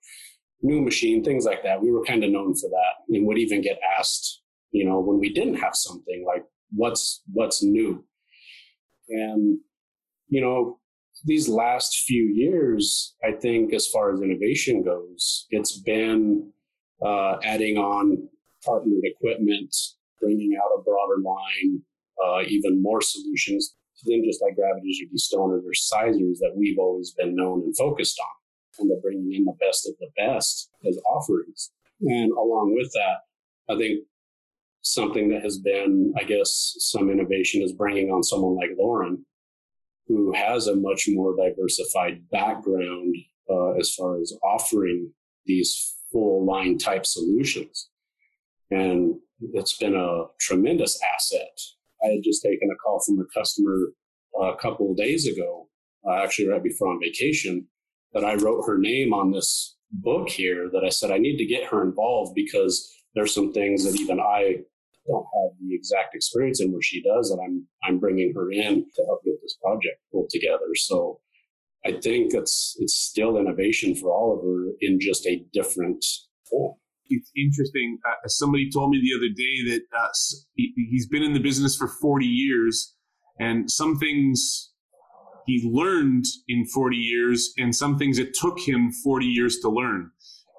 new 0.62 0.82
machine, 0.82 1.24
things 1.24 1.46
like 1.46 1.64
that. 1.64 1.82
We 1.82 1.92
were 1.92 2.04
kind 2.06 2.24
of 2.24 2.32
known 2.32 2.56
for 2.56 2.70
that, 2.70 3.16
and 3.16 3.26
would 3.26 3.38
even 3.38 3.62
get 3.62 3.80
asked, 3.98 4.42
you 4.72 4.86
know, 4.86 5.00
when 5.00 5.20
we 5.20 5.34
didn't 5.34 5.56
have 5.56 5.76
something 5.76 6.24
like, 6.26 6.46
"What's 6.72 7.24
what's 7.32 7.64
new?" 7.64 8.06
And 9.10 9.60
you 10.28 10.42
know, 10.42 10.80
these 11.24 11.48
last 11.48 12.04
few 12.06 12.26
years, 12.26 13.16
I 13.24 13.32
think, 13.32 13.74
as 13.74 13.88
far 13.88 14.14
as 14.14 14.22
innovation 14.22 14.84
goes, 14.84 15.48
it's 15.50 15.80
been 15.80 16.52
uh, 17.06 17.38
adding 17.44 17.78
on 17.78 18.28
partnered 18.64 19.04
equipment, 19.04 19.76
bringing 20.20 20.58
out 20.58 20.80
a 20.80 20.84
broader 20.84 21.22
line, 21.24 21.82
uh, 22.24 22.42
even 22.48 22.82
more 22.82 23.02
solutions 23.02 23.76
than 24.06 24.24
just 24.26 24.42
like 24.42 24.56
gravity 24.56 24.92
jiggy 24.92 25.16
stoners 25.18 25.66
or 25.66 25.74
sizers 25.74 26.40
that 26.40 26.54
we've 26.56 26.78
always 26.78 27.12
been 27.12 27.36
known 27.36 27.62
and 27.62 27.76
focused 27.78 28.20
on. 28.20 28.28
And 28.80 28.90
they're 28.90 29.02
bringing 29.02 29.34
in 29.34 29.46
the 29.46 29.56
best 29.60 29.88
of 29.88 29.96
the 30.00 30.10
best 30.18 30.70
as 30.88 30.98
offerings. 31.10 31.72
And 32.02 32.32
along 32.34 32.76
with 32.76 32.92
that, 32.94 33.74
I 33.74 33.78
think 33.78 34.02
something 34.86 35.30
that 35.30 35.42
has 35.42 35.58
been, 35.58 36.14
I 36.16 36.24
guess, 36.24 36.76
some 36.78 37.10
innovation 37.10 37.64
is 37.64 37.74
bringing 37.74 38.12
on 38.12 38.22
someone 38.22 38.56
like 38.56 38.78
Lauren, 38.78 39.26
who 40.08 40.32
has 40.34 40.68
a 40.68 40.76
much 40.76 41.10
more 41.10 41.36
diversified 41.36 42.22
background 42.32 43.16
uh, 43.50 43.72
as 43.72 43.94
far 43.96 44.22
as 44.22 44.32
offering 44.44 45.12
these 45.46 45.96
full 46.12 46.46
line 46.46 46.78
type 46.78 47.06
solutions. 47.06 47.90
And 48.70 49.16
it's 49.54 49.76
been 49.76 49.96
a 49.96 50.26
tremendous 50.40 51.00
asset. 51.16 51.60
I 52.04 52.10
had 52.10 52.24
just 52.24 52.44
taken 52.44 52.70
a 52.72 52.76
call 52.76 53.02
from 53.04 53.20
a 53.20 53.40
customer 53.40 53.76
uh, 54.40 54.54
a 54.54 54.58
couple 54.58 54.92
of 54.92 54.98
days 54.98 55.28
ago, 55.28 55.68
uh, 56.08 56.22
actually 56.24 56.50
right 56.50 56.64
before 56.64 56.90
on 56.90 57.00
vacation, 57.00 57.68
that 58.14 58.24
I 58.24 58.36
wrote 58.36 58.64
her 58.68 58.78
name 58.78 59.16
on 59.16 59.32
this 59.32 59.78
book 59.92 60.30
here 60.30 60.70
that 60.74 60.84
I 60.86 60.90
said 60.90 61.10
I 61.10 61.18
need 61.18 61.38
to 61.38 61.46
get 61.46 61.66
her 61.66 61.84
involved 61.84 62.36
because 62.36 62.92
there's 63.16 63.34
some 63.34 63.52
things 63.52 63.84
that 63.84 64.00
even 64.00 64.20
I 64.20 64.58
don't 65.08 65.26
have 65.34 65.58
the 65.60 65.76
exact 65.76 66.16
experience 66.16 66.62
in 66.62 66.72
where 66.72 66.82
she 66.82 67.02
does, 67.02 67.32
and 67.32 67.40
I'm 67.42 67.68
I'm 67.84 68.00
bringing 68.00 68.34
her 68.36 68.52
in 68.52 68.86
to 68.96 69.06
help 69.06 69.24
get 69.24 69.42
this 69.42 69.58
project 69.62 69.98
pulled 70.12 70.30
together. 70.30 70.74
So 70.76 71.20
I 71.86 71.94
think 71.94 72.34
it's 72.34 72.76
it's 72.80 72.96
still 72.96 73.38
innovation 73.38 73.96
for 73.96 74.12
Oliver 74.12 74.72
in 74.82 75.00
just 75.00 75.26
a 75.28 75.46
different 75.54 76.04
form. 76.50 76.76
It's 77.08 77.30
interesting. 77.38 78.00
Uh, 78.08 78.28
somebody 78.28 78.70
told 78.72 78.90
me 78.90 79.00
the 79.00 79.16
other 79.16 79.34
day 79.36 79.72
that 79.72 79.82
uh, 79.96 80.08
he, 80.56 80.74
he's 80.90 81.08
been 81.08 81.22
in 81.22 81.34
the 81.34 81.40
business 81.40 81.76
for 81.76 81.88
40 81.88 82.26
years, 82.26 82.96
and 83.40 83.70
some 83.70 83.98
things 84.00 84.72
he 85.46 85.70
learned 85.72 86.26
in 86.48 86.66
40 86.66 86.98
years, 86.98 87.54
and 87.58 87.76
some 87.76 88.00
things 88.00 88.18
it 88.18 88.34
took 88.34 88.60
him 88.60 88.92
40 88.92 89.28
years 89.28 89.60
to 89.60 89.70
learn. 89.70 90.10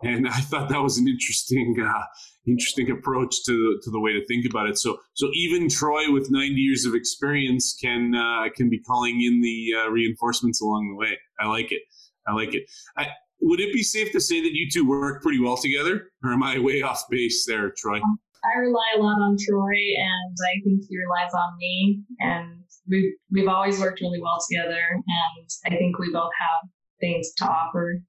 And 0.07 0.29
I 0.29 0.41
thought 0.41 0.69
that 0.69 0.83
was 0.83 0.99
an 0.99 1.09
interesting, 1.09 1.77
uh, 1.81 2.03
interesting 2.47 2.91
approach 2.91 3.35
to 3.47 3.79
to 3.83 3.91
the 3.91 4.01
way 4.01 4.13
to 4.13 4.25
think 4.27 4.47
about 4.49 4.69
it. 4.69 4.79
So, 4.79 4.99
so 5.15 5.29
even 5.35 5.69
Troy 5.69 6.13
with 6.13 6.31
90 6.31 6.55
years 6.55 6.85
of 6.85 6.95
experience 6.95 7.77
can 7.81 8.15
uh, 8.15 8.49
can 8.55 8.71
be 8.71 8.79
calling 8.81 9.21
in 9.21 9.41
the 9.43 9.81
uh, 9.81 9.91
reinforcements 9.91 10.61
along 10.61 10.89
the 10.91 10.97
way. 10.97 11.19
I 11.41 11.47
like 11.49 11.73
it. 11.73 11.83
I 12.27 12.33
like 12.35 12.55
it. 12.55 12.65
I, 12.97 13.09
would 13.41 13.61
it 13.61 13.73
be 13.73 13.83
safe 13.83 14.13
to 14.13 14.21
say 14.21 14.41
that 14.41 14.53
you 14.53 14.69
two 14.71 14.89
work 14.89 15.23
pretty 15.23 15.41
well 15.41 15.57
together, 15.57 16.11
or 16.25 16.33
am 16.33 16.43
I 16.43 16.59
way 16.59 16.83
off 16.83 17.05
base 17.11 17.45
there, 17.47 17.73
Troy? 17.77 17.99
I 17.99 18.59
rely 18.59 18.95
a 18.97 19.03
lot 19.03 19.21
on 19.21 19.37
Troy, 19.39 19.77
and 19.99 20.37
I 20.41 20.61
think 20.65 20.83
he 20.89 20.97
relies 20.97 21.35
on 21.35 21.57
me. 21.59 22.03
And 22.21 22.65
we've 22.89 23.13
we've 23.31 23.49
always 23.49 23.81
worked 23.81 24.01
really 24.01 24.21
well 24.21 24.39
together, 24.49 24.81
and 24.91 25.49
I 25.67 25.77
think 25.77 25.99
we 25.99 26.13
both 26.13 26.31
have 26.39 26.71
things 27.01 27.33
to 27.39 27.45
offer 27.45 28.01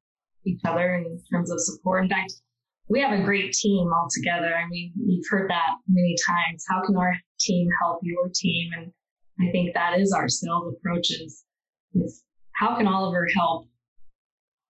each 0.48 0.62
other 0.66 0.96
in 0.96 1.20
terms 1.32 1.51
of 1.51 1.60
support. 1.60 2.04
In 2.04 2.10
fact, 2.10 2.34
we 2.89 3.01
have 3.01 3.12
a 3.12 3.24
great 3.24 3.51
team 3.54 3.89
all 3.94 4.08
together. 4.10 4.56
I 4.56 4.68
mean, 4.70 4.94
you've 4.96 5.25
heard 5.30 5.50
that 5.50 5.75
many 5.89 6.16
times. 6.25 6.63
How 6.70 6.82
can 6.86 6.96
our 6.96 7.13
team 7.39 7.68
help 7.82 8.00
your 8.01 8.30
team? 8.34 8.72
And 8.77 8.92
I 9.46 9.51
think 9.51 9.74
that 9.74 10.00
is 10.00 10.13
our 10.13 10.30
sales 10.30 10.74
approach 10.74 11.12
is, 11.12 11.44
is 11.94 12.24
how 12.54 12.77
can 12.77 12.88
Oliver 12.88 13.27
help, 13.36 13.68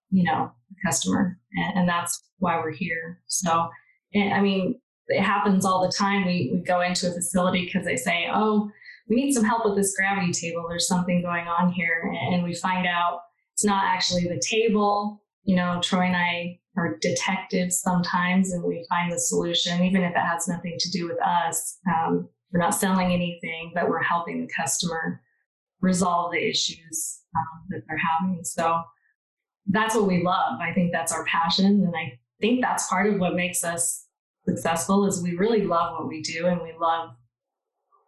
you 0.09 0.23
know, 0.23 0.51
the 0.69 0.75
customer? 0.85 1.39
And, 1.53 1.79
and 1.79 1.89
that's 1.89 2.23
why 2.39 2.57
we're 2.57 2.71
here. 2.71 3.21
So, 3.27 3.69
and, 4.13 4.33
I 4.33 4.41
mean, 4.41 4.79
it 5.09 5.21
happens 5.21 5.63
all 5.63 5.85
the 5.85 5.93
time. 5.95 6.25
We, 6.25 6.51
we 6.53 6.63
go 6.63 6.81
into 6.81 7.09
a 7.09 7.13
facility 7.13 7.65
because 7.65 7.85
they 7.85 7.97
say, 7.97 8.27
oh, 8.33 8.69
we 9.07 9.15
need 9.15 9.31
some 9.31 9.45
help 9.45 9.63
with 9.63 9.77
this 9.77 9.95
gravity 9.95 10.33
table. 10.33 10.65
There's 10.67 10.87
something 10.87 11.21
going 11.21 11.47
on 11.47 11.71
here. 11.71 12.11
And 12.31 12.43
we 12.43 12.55
find 12.55 12.85
out 12.87 13.19
it's 13.53 13.63
not 13.63 13.85
actually 13.85 14.23
the 14.23 14.41
table. 14.45 15.23
You 15.47 15.55
know, 15.55 15.79
Troy 15.81 16.01
and 16.01 16.15
I 16.15 16.59
are 16.75 16.97
detectives 16.99 17.79
sometimes 17.79 18.51
and 18.51 18.63
we 18.63 18.85
find 18.89 19.11
the 19.11 19.17
solution, 19.17 19.81
even 19.81 20.03
if 20.03 20.11
it 20.11 20.19
has 20.19 20.45
nothing 20.47 20.75
to 20.77 20.91
do 20.91 21.07
with 21.07 21.17
us. 21.21 21.79
Um, 21.87 22.27
we're 22.51 22.59
not 22.59 22.75
selling 22.75 23.13
anything, 23.13 23.71
but 23.73 23.89
we're 23.89 24.03
helping 24.03 24.41
the 24.41 24.53
customer 24.53 25.21
resolve 25.79 26.33
the 26.33 26.49
issues 26.49 27.21
um, 27.33 27.65
that 27.69 27.81
they're 27.87 27.97
having. 28.19 28.43
So 28.43 28.81
that's 29.67 29.95
what 29.95 30.05
we 30.05 30.21
love. 30.21 30.59
I 30.59 30.73
think 30.73 30.91
that's 30.91 31.13
our 31.13 31.23
passion. 31.25 31.65
And 31.65 31.93
I 31.95 32.19
think 32.41 32.61
that's 32.61 32.87
part 32.87 33.07
of 33.07 33.17
what 33.17 33.35
makes 33.35 33.63
us 33.63 34.05
successful 34.45 35.05
is 35.05 35.23
we 35.23 35.37
really 35.37 35.63
love 35.63 35.93
what 35.97 36.09
we 36.09 36.21
do 36.21 36.47
and 36.47 36.61
we 36.61 36.73
love 36.77 37.11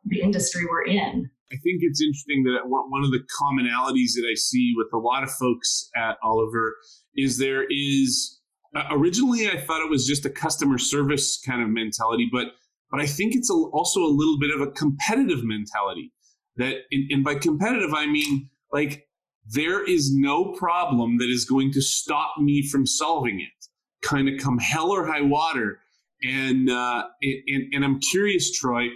the 0.05 0.22
industry 0.22 0.65
we're 0.69 0.86
in. 0.86 1.29
I 1.51 1.55
think 1.55 1.79
it's 1.81 2.01
interesting 2.01 2.43
that 2.43 2.69
one 2.69 3.03
of 3.03 3.10
the 3.10 3.25
commonalities 3.41 4.13
that 4.15 4.27
I 4.29 4.36
see 4.36 4.74
with 4.77 4.88
a 4.93 4.98
lot 4.98 5.24
of 5.24 5.31
folks 5.31 5.89
at 5.96 6.17
Oliver 6.22 6.75
is 7.23 7.38
there 7.38 7.65
is 7.69 8.39
uh, 8.75 8.83
originally 8.91 9.49
I 9.49 9.57
thought 9.57 9.81
it 9.81 9.89
was 9.89 10.05
just 10.07 10.25
a 10.25 10.29
customer 10.29 10.77
service 10.77 11.39
kind 11.45 11.61
of 11.61 11.69
mentality, 11.69 12.29
but 12.31 12.47
but 12.91 12.99
I 12.99 13.05
think 13.05 13.35
it's 13.35 13.49
a, 13.49 13.53
also 13.53 14.01
a 14.01 14.09
little 14.09 14.39
bit 14.39 14.53
of 14.53 14.61
a 14.61 14.71
competitive 14.71 15.43
mentality. 15.43 16.11
That 16.57 16.75
in, 16.91 17.07
and 17.11 17.23
by 17.23 17.35
competitive 17.35 17.93
I 17.93 18.05
mean 18.05 18.49
like 18.71 19.07
there 19.51 19.83
is 19.83 20.13
no 20.13 20.53
problem 20.53 21.17
that 21.17 21.29
is 21.29 21.45
going 21.45 21.71
to 21.73 21.81
stop 21.81 22.33
me 22.39 22.67
from 22.67 22.85
solving 22.85 23.39
it. 23.39 23.65
Kind 24.07 24.29
of 24.29 24.39
come 24.39 24.59
hell 24.59 24.91
or 24.91 25.05
high 25.05 25.21
water, 25.21 25.79
and 26.23 26.69
uh, 26.69 27.05
and, 27.21 27.73
and 27.73 27.83
I'm 27.83 27.99
curious, 27.99 28.51
Troy. 28.51 28.88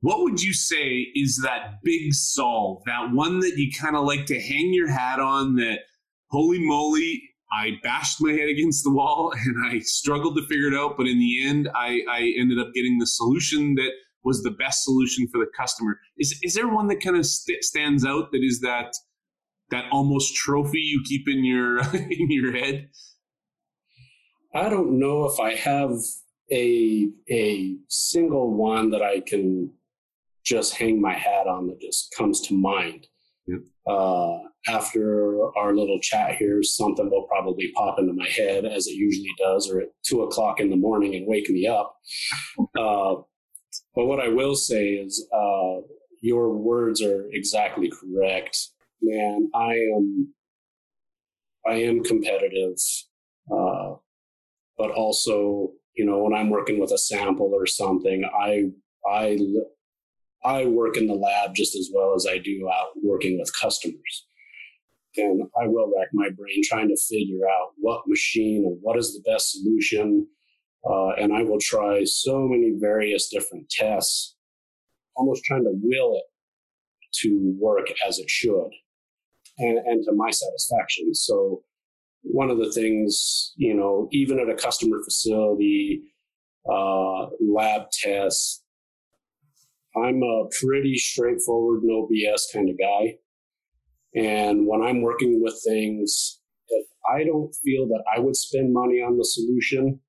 What 0.00 0.18
would 0.22 0.42
you 0.42 0.52
say 0.52 1.06
is 1.14 1.40
that 1.44 1.78
big 1.84 2.12
solve, 2.12 2.82
that 2.86 3.12
one 3.12 3.38
that 3.38 3.56
you 3.56 3.70
kind 3.70 3.94
of 3.94 4.04
like 4.04 4.26
to 4.26 4.40
hang 4.40 4.74
your 4.74 4.90
hat 4.90 5.20
on? 5.20 5.54
That 5.56 5.78
holy 6.32 6.58
moly, 6.58 7.22
I 7.52 7.72
bashed 7.82 8.20
my 8.20 8.32
head 8.32 8.48
against 8.48 8.82
the 8.82 8.90
wall 8.90 9.32
and 9.44 9.66
I 9.66 9.78
struggled 9.80 10.36
to 10.36 10.46
figure 10.46 10.68
it 10.68 10.74
out. 10.74 10.96
But 10.96 11.06
in 11.06 11.18
the 11.18 11.46
end, 11.46 11.68
I, 11.74 12.00
I 12.10 12.34
ended 12.38 12.58
up 12.58 12.72
getting 12.74 12.98
the 12.98 13.06
solution 13.06 13.74
that 13.76 13.90
was 14.24 14.42
the 14.42 14.52
best 14.52 14.84
solution 14.84 15.28
for 15.28 15.38
the 15.38 15.50
customer. 15.56 15.98
Is, 16.18 16.38
is 16.42 16.54
there 16.54 16.68
one 16.68 16.88
that 16.88 17.02
kind 17.02 17.16
of 17.16 17.26
st- 17.26 17.62
stands 17.62 18.04
out 18.04 18.32
that 18.32 18.42
is 18.42 18.60
that 18.60 18.94
that 19.70 19.86
almost 19.90 20.34
trophy 20.34 20.80
you 20.80 21.02
keep 21.06 21.28
in 21.28 21.44
your 21.44 21.78
in 21.94 22.30
your 22.30 22.52
head? 22.52 22.88
I 24.54 24.68
don't 24.68 24.98
know 24.98 25.24
if 25.24 25.40
I 25.40 25.54
have 25.54 25.92
a 26.50 27.08
a 27.30 27.76
single 27.88 28.54
one 28.54 28.90
that 28.90 29.02
I 29.02 29.20
can 29.20 29.72
just 30.44 30.76
hang 30.76 31.00
my 31.00 31.14
hat 31.14 31.46
on 31.46 31.68
that 31.68 31.80
just 31.80 32.14
comes 32.16 32.40
to 32.42 32.54
mind. 32.54 33.06
Yep. 33.46 33.60
Uh, 33.86 34.38
after 34.68 35.56
our 35.56 35.74
little 35.74 35.98
chat 36.00 36.36
here, 36.36 36.62
something 36.62 37.10
will 37.10 37.24
probably 37.24 37.72
pop 37.72 37.98
into 37.98 38.12
my 38.12 38.28
head 38.28 38.64
as 38.64 38.86
it 38.86 38.94
usually 38.94 39.32
does, 39.38 39.68
or 39.70 39.80
at 39.80 39.88
two 40.04 40.22
o'clock 40.22 40.60
in 40.60 40.70
the 40.70 40.76
morning 40.76 41.14
and 41.14 41.26
wake 41.26 41.48
me 41.50 41.66
up. 41.66 41.96
Uh, 42.78 43.16
but 43.94 44.06
what 44.06 44.20
I 44.20 44.28
will 44.28 44.54
say 44.54 44.90
is, 44.90 45.26
uh, 45.34 45.80
your 46.20 46.50
words 46.50 47.02
are 47.02 47.28
exactly 47.32 47.90
correct, 47.90 48.68
man. 49.02 49.50
I 49.54 49.72
am, 49.72 50.32
I 51.66 51.74
am 51.74 52.04
competitive, 52.04 52.76
uh, 53.50 53.94
but 54.78 54.92
also, 54.92 55.72
you 55.94 56.04
know, 56.04 56.18
when 56.22 56.34
I'm 56.34 56.50
working 56.50 56.78
with 56.78 56.92
a 56.92 56.98
sample 56.98 57.50
or 57.52 57.66
something, 57.66 58.24
I, 58.24 58.70
I, 59.08 59.38
I 60.44 60.66
work 60.66 60.96
in 60.96 61.08
the 61.08 61.14
lab 61.14 61.54
just 61.54 61.74
as 61.74 61.90
well 61.92 62.14
as 62.14 62.26
I 62.26 62.38
do 62.38 62.68
out 62.72 62.90
working 63.02 63.38
with 63.38 63.50
customers 63.60 64.26
and 65.16 65.42
I 65.60 65.66
will 65.66 65.92
rack 65.96 66.08
my 66.12 66.28
brain 66.30 66.62
trying 66.64 66.88
to 66.88 66.96
figure 66.96 67.46
out 67.46 67.72
what 67.78 68.06
machine 68.06 68.64
and 68.66 68.78
what 68.80 68.98
is 68.98 69.14
the 69.14 69.30
best 69.30 69.52
solution. 69.52 70.26
Uh, 70.88 71.10
and 71.10 71.32
I 71.32 71.42
will 71.42 71.60
try 71.60 72.02
so 72.04 72.40
many 72.40 72.72
various 72.76 73.28
different 73.28 73.70
tests, 73.70 74.36
almost 75.14 75.44
trying 75.44 75.64
to 75.64 75.72
will 75.80 76.16
it 76.16 76.24
to 77.20 77.54
work 77.58 77.88
as 78.06 78.18
it 78.18 78.28
should 78.28 78.70
and, 79.58 79.78
and 79.78 80.04
to 80.04 80.12
my 80.12 80.30
satisfaction. 80.30 81.14
So, 81.14 81.62
one 82.24 82.50
of 82.50 82.58
the 82.58 82.70
things, 82.70 83.52
you 83.56 83.74
know, 83.74 84.08
even 84.12 84.38
at 84.38 84.48
a 84.48 84.54
customer 84.54 84.98
facility, 85.04 86.02
uh, 86.70 87.26
lab 87.40 87.90
tests. 87.90 88.62
I'm 89.96 90.22
a 90.22 90.44
pretty 90.60 90.96
straightforward, 90.96 91.80
no 91.82 92.08
BS 92.10 92.52
kind 92.52 92.70
of 92.70 92.78
guy. 92.78 93.16
And 94.14 94.66
when 94.66 94.82
I'm 94.82 95.02
working 95.02 95.40
with 95.42 95.60
things, 95.66 96.40
if 96.68 96.86
I 97.10 97.24
don't 97.24 97.54
feel 97.64 97.86
that 97.88 98.04
I 98.14 98.20
would 98.20 98.36
spend 98.36 98.72
money 98.72 99.00
on 99.00 99.16
the 99.16 99.24
solution, 99.24 100.00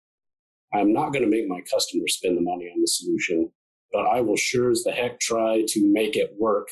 I'm 0.74 0.91
not 0.91 1.13
going 1.13 1.24
to 1.24 1.29
make 1.29 1.48
my 1.48 1.62
customer 1.62 2.07
spend 2.07 2.38
the 2.38 2.41
money 2.41 2.65
on 2.65 2.81
the 2.81 2.88
solution, 2.88 3.51
but 3.91 4.05
I 4.05 4.22
will 4.22 4.36
sure 4.36 4.72
as 4.72 4.83
the 4.83 4.91
heck 4.91 5.19
try 5.19 5.63
to 5.67 5.93
make 5.93 6.15
it 6.15 6.31
work 6.38 6.67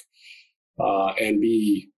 uh, 0.79 1.13
and 1.19 1.39
be 1.39 1.89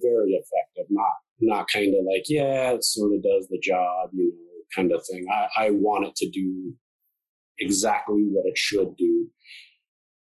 very 0.00 0.32
effective, 0.32 0.86
not 0.90 1.12
not 1.40 1.68
kind 1.68 1.88
of 1.88 2.04
like, 2.06 2.24
yeah, 2.28 2.70
it 2.70 2.84
sort 2.84 3.12
of 3.14 3.22
does 3.22 3.48
the 3.48 3.58
job, 3.60 4.10
you 4.12 4.32
know, 4.32 4.62
kind 4.74 4.92
of 4.92 5.04
thing. 5.10 5.26
I, 5.30 5.66
I 5.66 5.70
want 5.70 6.06
it 6.06 6.14
to 6.16 6.30
do 6.30 6.72
exactly 7.58 8.24
what 8.30 8.46
it 8.46 8.56
should 8.56 8.96
do. 8.96 9.28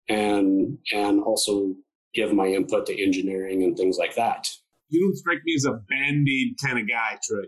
And 0.08 0.78
and 0.92 1.20
also 1.20 1.74
give 2.14 2.32
my 2.32 2.46
input 2.46 2.86
to 2.86 3.02
engineering 3.02 3.62
and 3.62 3.76
things 3.76 3.98
like 3.98 4.14
that. 4.16 4.48
You 4.88 5.00
don't 5.00 5.16
strike 5.16 5.40
me 5.44 5.54
as 5.56 5.64
a 5.64 5.80
band-aid 5.88 6.56
kind 6.62 6.78
of 6.78 6.88
guy, 6.88 7.18
Troy. 7.22 7.44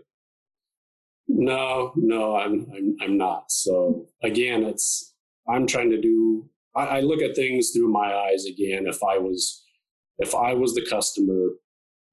No, 1.27 1.93
no, 1.95 2.35
I'm 2.35 2.67
I'm 2.75 2.95
I'm 3.01 3.17
not. 3.17 3.51
So 3.51 4.07
again, 4.21 4.63
it's 4.63 5.13
I'm 5.47 5.67
trying 5.67 5.89
to 5.91 6.01
do 6.01 6.49
I, 6.75 6.85
I 6.85 6.99
look 7.01 7.21
at 7.21 7.35
things 7.35 7.71
through 7.71 7.91
my 7.91 8.13
eyes 8.13 8.45
again. 8.45 8.87
If 8.87 9.03
I 9.03 9.17
was 9.17 9.63
if 10.19 10.35
I 10.35 10.53
was 10.53 10.73
the 10.73 10.85
customer, 10.85 11.49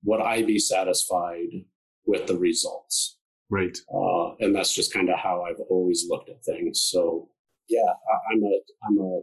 would 0.05 0.21
I 0.21 0.43
be 0.43 0.59
satisfied 0.59 1.49
with 2.07 2.27
the 2.27 2.39
results? 2.39 3.19
Right. 3.51 3.77
Uh, 3.93 4.35
and 4.39 4.55
that's 4.55 4.73
just 4.73 4.93
kind 4.93 5.11
of 5.11 5.19
how 5.19 5.43
I've 5.43 5.61
always 5.69 6.07
looked 6.09 6.31
at 6.31 6.45
things. 6.45 6.83
So 6.83 7.29
yeah, 7.69 7.81
I, 7.81 8.33
I'm 8.33 8.43
a 8.45 8.61
I'm 8.87 8.99
a 8.99 9.21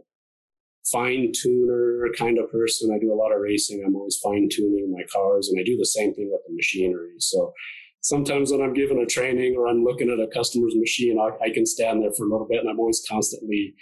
fine 0.90 1.32
tuner 1.34 2.06
kind 2.16 2.38
of 2.38 2.50
person. 2.50 2.92
I 2.94 2.98
do 2.98 3.12
a 3.12 3.16
lot 3.16 3.32
of 3.32 3.40
racing. 3.40 3.82
I'm 3.84 3.96
always 3.96 4.18
fine 4.22 4.48
tuning 4.50 4.92
my 4.92 5.04
cars, 5.12 5.48
and 5.48 5.60
I 5.60 5.64
do 5.64 5.76
the 5.76 5.86
same 5.86 6.14
thing 6.14 6.30
with 6.30 6.40
the 6.46 6.54
machinery. 6.54 7.14
So 7.18 7.52
sometimes 8.00 8.52
when 8.52 8.62
I'm 8.62 8.74
given 8.74 8.98
a 8.98 9.06
training 9.06 9.56
or 9.56 9.68
I'm 9.68 9.84
looking 9.84 10.10
at 10.10 10.20
a 10.20 10.28
customer's 10.28 10.74
machine, 10.76 11.18
I, 11.18 11.30
I, 11.44 11.50
can 11.50 11.66
stand 11.66 12.02
there 12.02 12.12
for 12.16 12.26
a 12.26 12.30
little 12.30 12.46
bit, 12.48 12.60
and 12.60 12.68
I'm 12.68 12.78
always 12.78 13.04
constantly 13.08 13.74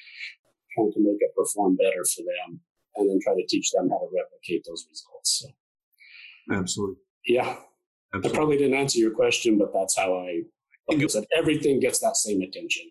trying 0.75 0.93
to 0.93 1.01
make 1.01 1.19
it 1.21 1.35
perform 1.37 1.77
better 1.77 2.05
for 2.15 2.23
them, 2.23 2.61
and 2.97 3.09
then 3.09 3.19
try 3.23 3.35
to 3.35 3.47
teach 3.49 3.71
them 3.73 3.89
how 3.89 3.99
to 3.99 4.09
replicate 4.15 4.65
those 4.67 4.87
results. 4.89 5.45
So, 5.45 6.57
absolutely, 6.57 7.03
yeah. 7.27 7.57
Absolutely. 8.15 8.31
I 8.31 8.39
probably 8.39 8.57
didn't 8.57 8.79
answer 8.79 8.99
your 8.99 9.11
question, 9.11 9.59
but 9.59 9.73
that's 9.75 9.97
how 9.97 10.15
I. 10.15 10.43
Like 10.89 11.03
I 11.03 11.07
said, 11.09 11.25
everything 11.37 11.81
gets 11.81 11.99
that 11.99 12.17
same 12.17 12.41
attention. 12.43 12.85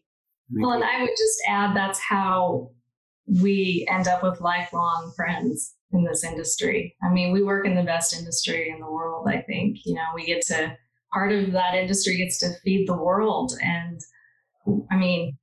Well, 0.51 0.74
and 0.74 0.84
I 0.84 1.01
would 1.01 1.10
just 1.10 1.39
add 1.48 1.75
that's 1.75 2.00
how 2.00 2.72
we 3.27 3.86
end 3.89 4.08
up 4.08 4.24
with 4.24 4.41
lifelong 4.41 5.12
friends 5.15 5.74
in 5.91 6.03
this 6.03 6.24
industry. 6.24 6.96
I 7.03 7.10
mean, 7.10 7.32
we 7.32 7.44
work 7.44 7.65
in 7.65 7.75
the 7.75 7.84
best 7.84 8.17
industry 8.17 8.70
in 8.70 8.79
the 8.79 8.91
world, 8.91 9.27
I 9.27 9.41
think. 9.41 9.79
You 9.86 9.96
know, 9.96 10.05
we 10.13 10.25
get 10.25 10.46
to, 10.48 10.77
part 11.13 11.32
of 11.32 11.51
that 11.53 11.75
industry 11.75 12.17
gets 12.17 12.38
to 12.39 12.53
feed 12.63 12.88
the 12.88 12.98
world. 12.98 13.53
And 13.62 14.00
I 14.91 14.98
mean, 14.98 15.38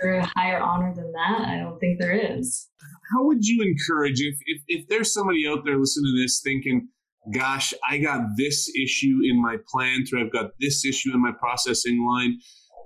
there 0.00 0.14
a 0.14 0.30
higher 0.36 0.58
honor 0.58 0.94
than 0.94 1.12
that? 1.12 1.48
I 1.48 1.58
don't 1.58 1.78
think 1.78 2.00
there 2.00 2.12
is. 2.12 2.68
How 3.12 3.24
would 3.24 3.44
you 3.44 3.62
encourage 3.62 4.20
if, 4.20 4.36
if, 4.46 4.62
if 4.66 4.88
there's 4.88 5.12
somebody 5.12 5.46
out 5.48 5.64
there 5.64 5.78
listening 5.78 6.12
to 6.16 6.22
this 6.22 6.40
thinking, 6.42 6.88
gosh, 7.32 7.72
I 7.88 7.98
got 7.98 8.20
this 8.36 8.70
issue 8.76 9.18
in 9.22 9.40
my 9.40 9.56
plant 9.68 10.08
or 10.12 10.18
I've 10.18 10.32
got 10.32 10.50
this 10.60 10.84
issue 10.84 11.12
in 11.14 11.22
my 11.22 11.32
processing 11.38 12.04
line, 12.06 12.38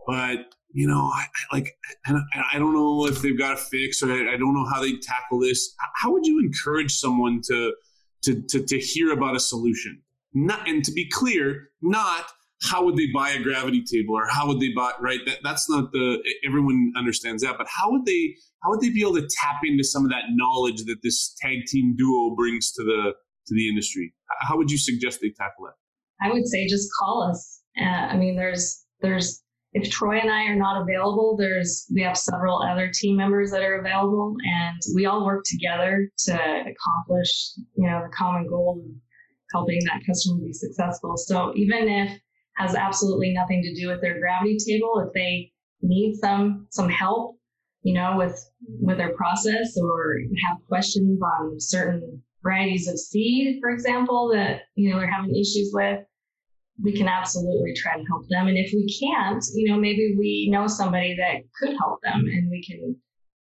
but 0.07 0.55
you 0.73 0.87
know, 0.87 1.01
I, 1.01 1.25
I 1.51 1.57
like, 1.57 1.77
I 2.07 2.59
don't 2.59 2.75
know 2.75 3.07
if 3.07 3.23
they've 3.23 3.39
got 3.39 3.55
a 3.55 3.57
fix 3.57 4.03
or 4.03 4.13
I, 4.13 4.35
I 4.35 4.37
don't 4.37 4.55
know 4.55 4.67
how 4.73 4.81
they 4.81 4.97
tackle 4.99 5.41
this. 5.41 5.75
How 5.97 6.13
would 6.13 6.27
you 6.27 6.41
encourage 6.41 6.93
someone 6.93 7.41
to, 7.47 7.75
to, 8.23 8.43
to, 8.43 8.65
to 8.65 8.79
hear 8.79 9.13
about 9.13 9.37
a 9.37 9.41
solution? 9.41 10.01
Not, 10.33 10.69
and 10.69 10.85
to 10.85 10.93
be 10.93 11.09
clear, 11.11 11.71
not 11.83 12.27
how 12.63 12.85
would 12.85 12.97
they 12.97 13.09
buy 13.13 13.31
a 13.31 13.43
gravity 13.43 13.83
table 13.83 14.15
or 14.15 14.27
how 14.29 14.47
would 14.47 14.61
they 14.61 14.73
buy, 14.77 14.93
right? 15.01 15.21
That, 15.27 15.39
that's 15.43 15.69
not 15.69 15.93
the, 15.93 16.23
everyone 16.47 16.93
understands 16.97 17.43
that, 17.43 17.57
but 17.59 17.67
how 17.69 17.91
would 17.91 18.05
they, 18.05 18.37
how 18.63 18.71
would 18.71 18.81
they 18.81 18.91
be 18.91 19.01
able 19.01 19.15
to 19.15 19.29
tap 19.41 19.61
into 19.65 19.83
some 19.83 20.05
of 20.05 20.11
that 20.11 20.25
knowledge 20.31 20.85
that 20.85 20.99
this 21.03 21.35
tag 21.41 21.65
team 21.67 21.97
duo 21.97 22.35
brings 22.37 22.73
to 22.73 22.85
the, 22.85 23.13
to 23.47 23.55
the 23.55 23.69
industry? 23.69 24.13
How 24.41 24.57
would 24.57 24.71
you 24.71 24.79
suggest 24.79 25.21
they 25.21 25.31
tackle 25.31 25.67
it? 25.67 25.73
I 26.23 26.31
would 26.31 26.47
say 26.47 26.69
just 26.69 26.89
call 26.99 27.23
us. 27.23 27.63
Uh, 27.81 27.85
I 27.85 28.17
mean, 28.17 28.37
there's, 28.37 28.85
there's 29.01 29.43
if 29.73 29.91
Troy 29.91 30.19
and 30.19 30.31
I 30.31 30.45
are 30.45 30.57
not 30.57 30.83
available, 30.83 31.37
there's 31.39 31.87
we 31.95 32.03
have 32.03 32.17
several 32.17 32.63
other 32.63 32.91
team 32.93 33.17
members 33.17 33.51
that 33.53 33.63
are 33.63 33.81
available, 33.81 34.35
and 34.45 34.81
we 34.95 35.07
all 35.07 35.25
work 35.25 35.45
together 35.45 36.11
to 36.27 36.35
accomplish 36.35 37.53
you 37.77 37.89
know 37.89 38.03
the 38.03 38.13
common 38.17 38.49
goal 38.49 38.83
of 38.85 38.91
helping 39.53 39.79
that 39.85 40.03
customer 40.07 40.41
be 40.41 40.53
successful. 40.53 41.17
So 41.17 41.53
even 41.57 41.89
if 41.89 42.19
has 42.57 42.75
absolutely 42.75 43.33
nothing 43.33 43.63
to 43.63 43.75
do 43.75 43.89
with 43.89 44.01
their 44.01 44.19
gravity 44.19 44.59
table, 44.59 45.05
if 45.07 45.13
they 45.15 45.53
need 45.83 46.17
some 46.17 46.67
some 46.71 46.89
help, 46.89 47.37
you 47.83 47.95
know, 47.95 48.17
with 48.17 48.39
with 48.81 48.99
their 48.99 49.15
process 49.15 49.77
or 49.81 50.19
have 50.49 50.59
questions 50.69 51.21
on 51.23 51.61
certain 51.61 52.23
varieties 52.43 52.89
of 52.89 52.99
seed, 52.99 53.59
for 53.61 53.71
example, 53.71 54.31
that 54.35 54.63
you 54.75 54.91
know 54.91 54.99
they're 54.99 55.11
having 55.11 55.35
issues 55.35 55.71
with, 55.73 56.01
we 56.83 56.93
can 56.93 57.09
absolutely 57.09 57.73
try 57.77 57.97
to 57.97 58.05
help 58.09 58.29
them. 58.29 58.49
And 58.49 58.57
if 58.57 58.73
we 58.73 58.87
can't, 59.01 59.43
you 59.55 59.71
know, 59.71 59.79
maybe 59.79 60.15
we 60.19 60.49
know 60.51 60.67
somebody 60.67 61.17
that 61.17 61.43
could 61.59 61.77
help 61.79 62.01
them 62.03 62.25
and 62.27 62.51
we 62.51 62.65
can, 62.65 62.97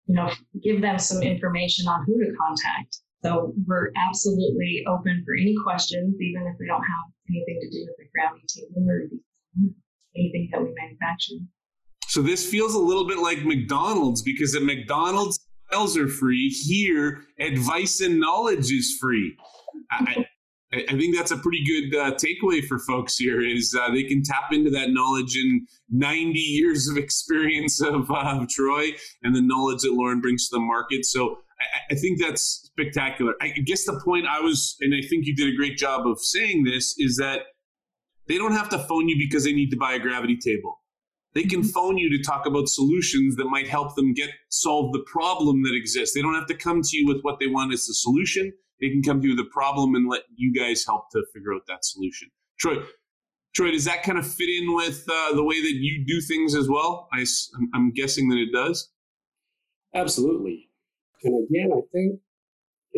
you 0.06 0.14
know, 0.14 0.30
give 0.62 0.80
them 0.80 0.98
some 0.98 1.22
information 1.22 1.88
on 1.88 2.04
who 2.06 2.18
to 2.18 2.32
contact. 2.38 2.98
So 3.22 3.54
we're 3.66 3.90
absolutely 4.08 4.84
open 4.86 5.22
for 5.24 5.34
any 5.34 5.54
questions, 5.64 6.14
even 6.20 6.42
if 6.46 6.58
they 6.58 6.66
don't 6.66 6.82
have 6.82 7.12
anything 7.30 7.58
to 7.60 7.70
do 7.70 7.86
with 7.86 7.96
the 7.98 8.04
gravity 8.14 8.44
table 8.54 8.86
or 8.88 9.00
anything 10.14 10.48
that 10.52 10.62
we 10.62 10.74
manufacture. 10.78 11.34
So 12.06 12.22
this 12.22 12.48
feels 12.48 12.74
a 12.74 12.78
little 12.78 13.06
bit 13.06 13.18
like 13.18 13.44
McDonald's 13.44 14.22
because 14.22 14.54
at 14.54 14.62
McDonald's, 14.62 15.40
miles 15.72 15.96
are 15.96 16.08
free. 16.08 16.48
Here, 16.48 17.22
advice 17.40 18.00
and 18.00 18.20
knowledge 18.20 18.70
is 18.70 18.96
free. 19.00 19.36
I, 19.90 20.26
I 20.88 20.98
think 20.98 21.16
that's 21.16 21.30
a 21.30 21.36
pretty 21.36 21.64
good 21.64 21.98
uh, 21.98 22.12
takeaway 22.12 22.64
for 22.64 22.78
folks 22.78 23.16
here 23.16 23.40
is 23.40 23.76
uh, 23.78 23.92
they 23.92 24.04
can 24.04 24.22
tap 24.22 24.52
into 24.52 24.70
that 24.70 24.90
knowledge 24.90 25.36
in 25.36 25.66
90 25.90 26.38
years 26.38 26.88
of 26.88 26.96
experience 27.04 27.80
of 27.80 28.10
uh, 28.10 28.46
Troy 28.48 28.90
and 29.22 29.34
the 29.34 29.42
knowledge 29.42 29.82
that 29.82 29.92
Lauren 29.92 30.20
brings 30.20 30.48
to 30.48 30.56
the 30.56 30.60
market. 30.60 31.04
So 31.04 31.38
I, 31.60 31.94
I, 31.94 31.94
think 31.96 32.20
that's 32.20 32.42
spectacular. 32.64 33.34
I 33.40 33.48
guess 33.48 33.84
the 33.84 34.00
point 34.04 34.26
I 34.26 34.40
was, 34.40 34.76
and 34.80 34.94
I 34.94 35.06
think 35.06 35.26
you 35.26 35.34
did 35.34 35.52
a 35.52 35.56
great 35.56 35.76
job 35.76 36.06
of 36.06 36.18
saying 36.20 36.64
this, 36.64 36.94
is 36.98 37.16
that 37.16 37.40
they 38.26 38.38
don't 38.38 38.52
have 38.52 38.68
to 38.70 38.78
phone 38.78 39.08
you 39.08 39.16
because 39.18 39.44
they 39.44 39.52
need 39.52 39.70
to 39.70 39.76
buy 39.76 39.92
a 39.94 39.98
gravity 39.98 40.36
table. 40.36 40.80
They 41.34 41.42
can 41.42 41.60
mm-hmm. 41.60 41.70
phone 41.70 41.98
you 41.98 42.08
to 42.16 42.22
talk 42.22 42.46
about 42.46 42.68
solutions 42.68 43.36
that 43.36 43.46
might 43.46 43.68
help 43.68 43.96
them 43.96 44.14
get 44.14 44.30
solve 44.50 44.92
the 44.92 45.04
problem 45.06 45.62
that 45.64 45.74
exists. 45.74 46.14
They 46.14 46.22
don't 46.22 46.34
have 46.34 46.46
to 46.46 46.54
come 46.54 46.80
to 46.82 46.96
you 46.96 47.06
with 47.06 47.22
what 47.22 47.38
they 47.38 47.48
want 47.48 47.72
as 47.72 47.86
the 47.86 47.94
solution 47.94 48.52
they 48.80 48.90
can 48.90 49.02
come 49.02 49.20
to 49.22 49.32
a 49.32 49.52
problem 49.52 49.94
and 49.94 50.08
let 50.08 50.22
you 50.36 50.52
guys 50.52 50.84
help 50.86 51.10
to 51.12 51.24
figure 51.32 51.54
out 51.54 51.62
that 51.68 51.84
solution. 51.84 52.28
Troy, 52.58 52.76
Troy, 53.54 53.70
does 53.70 53.84
that 53.84 54.02
kind 54.02 54.18
of 54.18 54.26
fit 54.26 54.48
in 54.48 54.74
with 54.74 55.04
uh, 55.10 55.34
the 55.34 55.44
way 55.44 55.60
that 55.60 55.74
you 55.74 56.04
do 56.06 56.20
things 56.20 56.54
as 56.54 56.68
well? 56.68 57.08
I, 57.12 57.24
I'm 57.74 57.92
guessing 57.92 58.28
that 58.30 58.38
it 58.38 58.52
does. 58.52 58.90
Absolutely. 59.94 60.68
And 61.22 61.46
again, 61.48 61.70
I 61.72 61.80
think 61.92 62.20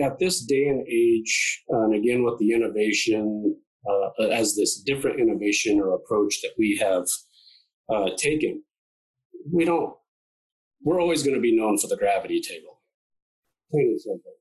at 0.02 0.18
this 0.18 0.44
day 0.44 0.68
and 0.68 0.86
age, 0.88 1.62
uh, 1.72 1.84
and 1.84 1.94
again 1.94 2.24
with 2.24 2.38
the 2.38 2.52
innovation 2.52 3.56
uh, 3.88 4.24
as 4.24 4.56
this 4.56 4.80
different 4.80 5.20
innovation 5.20 5.80
or 5.80 5.94
approach 5.94 6.40
that 6.42 6.52
we 6.58 6.76
have 6.80 7.06
uh, 7.88 8.10
taken, 8.16 8.62
we 9.52 9.64
don't. 9.64 9.94
We're 10.82 11.00
always 11.00 11.22
going 11.22 11.34
to 11.34 11.40
be 11.40 11.56
known 11.56 11.78
for 11.78 11.86
the 11.88 11.96
gravity 11.96 12.40
table, 12.40 12.80
plain 13.70 13.88
and 13.88 14.00
simple. 14.00 14.32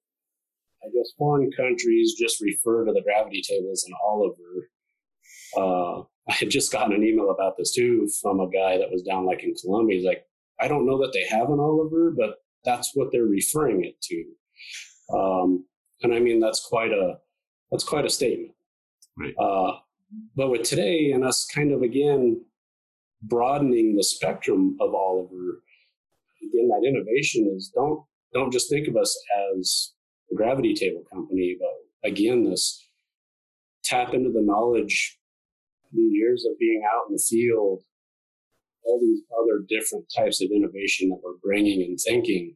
I 0.86 0.90
guess 0.90 1.14
foreign 1.18 1.52
countries 1.52 2.16
just 2.20 2.42
refer 2.42 2.86
to 2.86 2.94
the 2.94 3.02
gravity 3.02 3.42
tables 3.42 3.86
an 3.88 3.94
Oliver. 4.06 4.70
Uh, 5.58 6.04
I 6.28 6.34
had 6.34 6.50
just 6.50 6.72
gotten 6.72 6.94
an 6.94 7.04
email 7.04 7.30
about 7.30 7.56
this 7.58 7.74
too 7.74 8.08
from 8.22 8.40
a 8.40 8.50
guy 8.50 8.78
that 8.78 8.92
was 8.92 9.04
down 9.04 9.26
like 9.26 9.44
in 9.44 9.54
Colombia. 9.54 9.98
He's 9.98 10.06
like, 10.06 10.26
I 10.60 10.68
don't 10.68 10.88
know 10.88 10.98
that 11.00 11.14
they 11.14 11.26
have 11.28 11.50
an 11.50 11.60
Oliver, 11.60 12.12
but 12.18 12.38
that's 12.64 12.92
what 12.96 13.12
they're 13.12 13.24
referring 13.24 13.86
it 13.86 14.02
to. 14.02 15.16
Um, 15.16 15.66
and 16.02 16.14
I 16.14 16.20
mean, 16.20 16.40
that's 16.40 16.66
quite 16.68 16.92
a, 16.92 17.18
that's 17.72 17.84
quite 17.84 18.06
a 18.06 18.10
statement. 18.10 18.54
Right. 19.18 19.36
Uh, 19.38 19.74
but 20.36 20.50
with 20.50 20.64
today 20.64 21.12
and 21.12 21.24
us 21.24 21.46
kind 21.46 21.72
of 21.72 21.84
again 21.84 22.44
broadening 23.22 23.96
the 23.96 24.04
spectrum 24.04 24.78
of 24.80 24.94
Oliver, 24.96 25.62
again, 26.42 26.70
that 26.70 26.88
innovation 26.88 27.54
is 27.56 27.72
don't, 27.74 28.04
don't 28.34 28.52
just 28.52 28.70
think 28.70 28.88
of 28.88 28.98
us 28.98 29.18
as 29.52 29.94
the 30.30 30.36
gravity 30.36 30.74
table 30.74 31.04
company. 31.12 31.58
But 31.60 32.10
again, 32.10 32.44
this 32.44 32.88
tap 33.84 34.14
into 34.14 34.32
the 34.32 34.42
knowledge, 34.42 35.18
the 35.94 36.02
years 36.02 36.46
of 36.50 36.58
being 36.60 36.84
out 36.86 37.10
in 37.10 37.16
the 37.16 37.24
field 37.28 37.84
all 38.86 39.00
these 39.00 39.22
other 39.42 39.66
different 39.68 40.06
types 40.16 40.42
of 40.42 40.52
innovation 40.52 41.10
that 41.10 41.20
we're 41.24 41.38
bringing 41.44 41.82
and 41.82 42.00
thinking. 42.00 42.56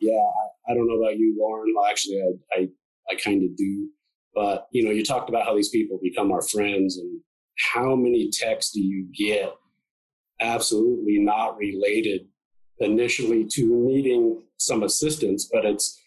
Yeah, 0.00 0.12
I, 0.12 0.72
I 0.72 0.74
don't 0.74 0.86
know 0.86 1.00
about 1.00 1.18
you, 1.18 1.36
Lauren. 1.38 1.72
Well, 1.76 1.90
actually, 1.90 2.20
I, 2.20 2.60
I, 2.60 2.68
I 3.10 3.14
kind 3.16 3.42
of 3.42 3.56
do. 3.56 3.88
But, 4.34 4.66
you 4.72 4.84
know, 4.84 4.90
you 4.90 5.04
talked 5.04 5.28
about 5.28 5.44
how 5.44 5.54
these 5.54 5.68
people 5.68 5.98
become 6.02 6.32
our 6.32 6.42
friends 6.42 6.96
and 6.96 7.20
how 7.72 7.94
many 7.94 8.30
texts 8.30 8.72
do 8.72 8.80
you 8.80 9.06
get 9.16 9.52
absolutely 10.40 11.18
not 11.18 11.56
related 11.56 12.22
initially 12.78 13.46
to 13.50 13.66
needing 13.66 14.42
some 14.56 14.82
assistance, 14.82 15.48
but 15.52 15.64
it's, 15.64 16.01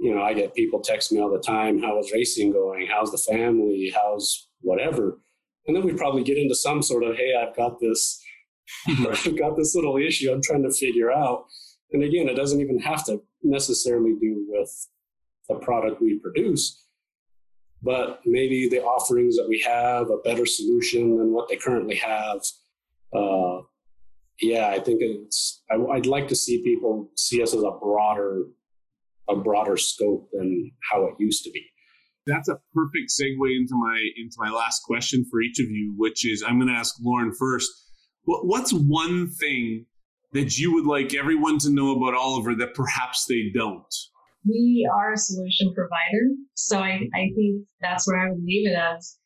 you 0.00 0.14
know, 0.14 0.22
I 0.22 0.32
get 0.32 0.54
people 0.54 0.80
text 0.80 1.12
me 1.12 1.20
all 1.20 1.30
the 1.30 1.38
time, 1.38 1.82
how 1.82 1.98
is 1.98 2.10
racing 2.10 2.52
going? 2.52 2.88
How's 2.90 3.12
the 3.12 3.18
family? 3.18 3.92
How's 3.94 4.48
whatever? 4.62 5.20
And 5.66 5.76
then 5.76 5.84
we 5.84 5.92
probably 5.92 6.24
get 6.24 6.38
into 6.38 6.54
some 6.54 6.82
sort 6.82 7.04
of, 7.04 7.16
hey, 7.16 7.34
I've 7.34 7.54
got 7.54 7.78
this, 7.80 8.18
I've 8.88 9.38
got 9.38 9.56
this 9.56 9.74
little 9.74 9.98
issue 9.98 10.32
I'm 10.32 10.42
trying 10.42 10.62
to 10.62 10.72
figure 10.72 11.12
out. 11.12 11.44
And 11.92 12.02
again, 12.02 12.28
it 12.28 12.34
doesn't 12.34 12.60
even 12.62 12.78
have 12.78 13.04
to 13.06 13.22
necessarily 13.42 14.14
do 14.18 14.46
with 14.48 14.88
the 15.50 15.56
product 15.56 16.00
we 16.00 16.18
produce, 16.18 16.82
but 17.82 18.20
maybe 18.24 18.70
the 18.70 18.82
offerings 18.82 19.36
that 19.36 19.48
we 19.48 19.60
have, 19.60 20.08
a 20.08 20.18
better 20.24 20.46
solution 20.46 21.18
than 21.18 21.32
what 21.32 21.48
they 21.48 21.56
currently 21.56 21.96
have. 21.96 22.40
Uh, 23.14 23.62
yeah, 24.40 24.68
I 24.68 24.78
think 24.78 25.02
it's. 25.02 25.62
I, 25.70 25.76
would 25.76 26.06
like 26.06 26.28
to 26.28 26.36
see 26.36 26.62
people 26.62 27.10
see 27.16 27.42
us 27.42 27.52
as 27.52 27.62
a 27.62 27.70
broader, 27.72 28.44
a 29.30 29.36
broader 29.36 29.76
scope 29.76 30.28
than 30.32 30.70
how 30.90 31.04
it 31.06 31.14
used 31.18 31.44
to 31.44 31.50
be. 31.50 31.64
That's 32.26 32.48
a 32.48 32.60
perfect 32.74 33.10
segue 33.10 33.56
into 33.56 33.74
my 33.74 33.98
into 34.16 34.36
my 34.38 34.50
last 34.50 34.82
question 34.84 35.24
for 35.30 35.40
each 35.40 35.58
of 35.58 35.66
you, 35.70 35.94
which 35.96 36.26
is 36.26 36.44
I'm 36.46 36.58
going 36.58 36.72
to 36.72 36.78
ask 36.78 36.94
Lauren 37.00 37.32
first. 37.38 37.70
What, 38.24 38.46
what's 38.46 38.72
one 38.72 39.30
thing 39.30 39.86
that 40.32 40.58
you 40.58 40.74
would 40.74 40.86
like 40.86 41.14
everyone 41.14 41.58
to 41.58 41.70
know 41.70 41.96
about 41.96 42.14
Oliver 42.14 42.54
that 42.56 42.74
perhaps 42.74 43.24
they 43.26 43.50
don't? 43.54 43.94
We 44.46 44.88
are 44.94 45.12
a 45.12 45.18
solution 45.18 45.72
provider, 45.74 46.34
so 46.54 46.78
I, 46.78 47.00
I 47.14 47.30
think 47.34 47.66
that's 47.80 48.06
where 48.06 48.18
I 48.18 48.30
would 48.30 48.42
leave 48.44 48.68
it 48.68 48.74
as. 48.74 49.16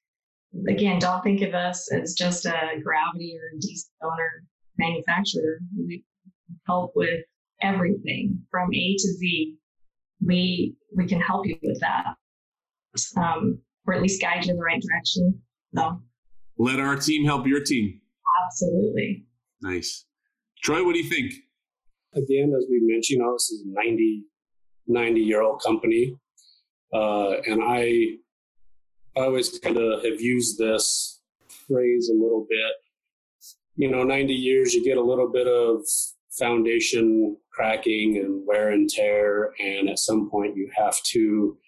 Again, 0.68 1.00
don't 1.00 1.22
think 1.22 1.42
of 1.42 1.52
us 1.52 1.92
as 1.92 2.14
just 2.14 2.46
a 2.46 2.80
gravity 2.82 3.36
or 3.36 3.56
a 3.56 3.60
DC 3.60 3.86
owner 4.02 4.44
manufacturer. 4.78 5.58
We 5.76 6.04
help 6.66 6.92
with 6.94 7.20
everything 7.60 8.40
from 8.50 8.72
A 8.72 8.96
to 8.96 9.08
Z. 9.18 9.56
We 10.24 10.76
we 10.94 11.06
can 11.06 11.20
help 11.20 11.46
you 11.46 11.56
with 11.62 11.80
that, 11.80 12.14
um, 13.16 13.58
or 13.86 13.94
at 13.94 14.02
least 14.02 14.20
guide 14.20 14.44
you 14.44 14.52
in 14.52 14.56
the 14.56 14.62
right 14.62 14.80
direction. 14.80 15.40
So, 15.74 16.00
let 16.58 16.80
our 16.80 16.96
team 16.96 17.24
help 17.24 17.46
your 17.46 17.60
team. 17.60 18.00
Absolutely. 18.46 19.26
Nice, 19.62 20.04
Troy. 20.62 20.84
What 20.84 20.94
do 20.94 21.00
you 21.00 21.08
think? 21.08 21.32
Again, 22.14 22.52
as 22.56 22.66
we 22.70 22.80
mentioned, 22.82 23.18
you 23.18 23.18
know, 23.18 23.32
this 23.32 23.50
is 23.50 23.62
a 23.62 23.70
90, 23.70 24.22
90 24.86 25.20
year 25.20 25.42
old 25.42 25.60
company, 25.62 26.16
uh, 26.92 27.40
and 27.46 27.62
I 27.62 28.18
I 29.16 29.24
always 29.24 29.58
kind 29.58 29.76
of 29.76 30.04
have 30.04 30.20
used 30.20 30.58
this 30.58 31.20
phrase 31.66 32.08
a 32.08 32.14
little 32.14 32.46
bit 32.48 32.72
you 33.76 33.90
know, 33.90 34.04
90 34.04 34.32
years, 34.32 34.72
you 34.72 34.84
get 34.84 34.98
a 34.98 35.02
little 35.02 35.28
bit 35.28 35.46
of 35.46 35.82
foundation 36.38 37.36
cracking 37.50 38.18
and 38.18 38.46
wear 38.46 38.70
and 38.70 38.88
tear. 38.88 39.52
And 39.60 39.88
at 39.88 39.98
some 39.98 40.30
point, 40.30 40.56
you 40.56 40.70
have 40.76 41.00
to 41.04 41.58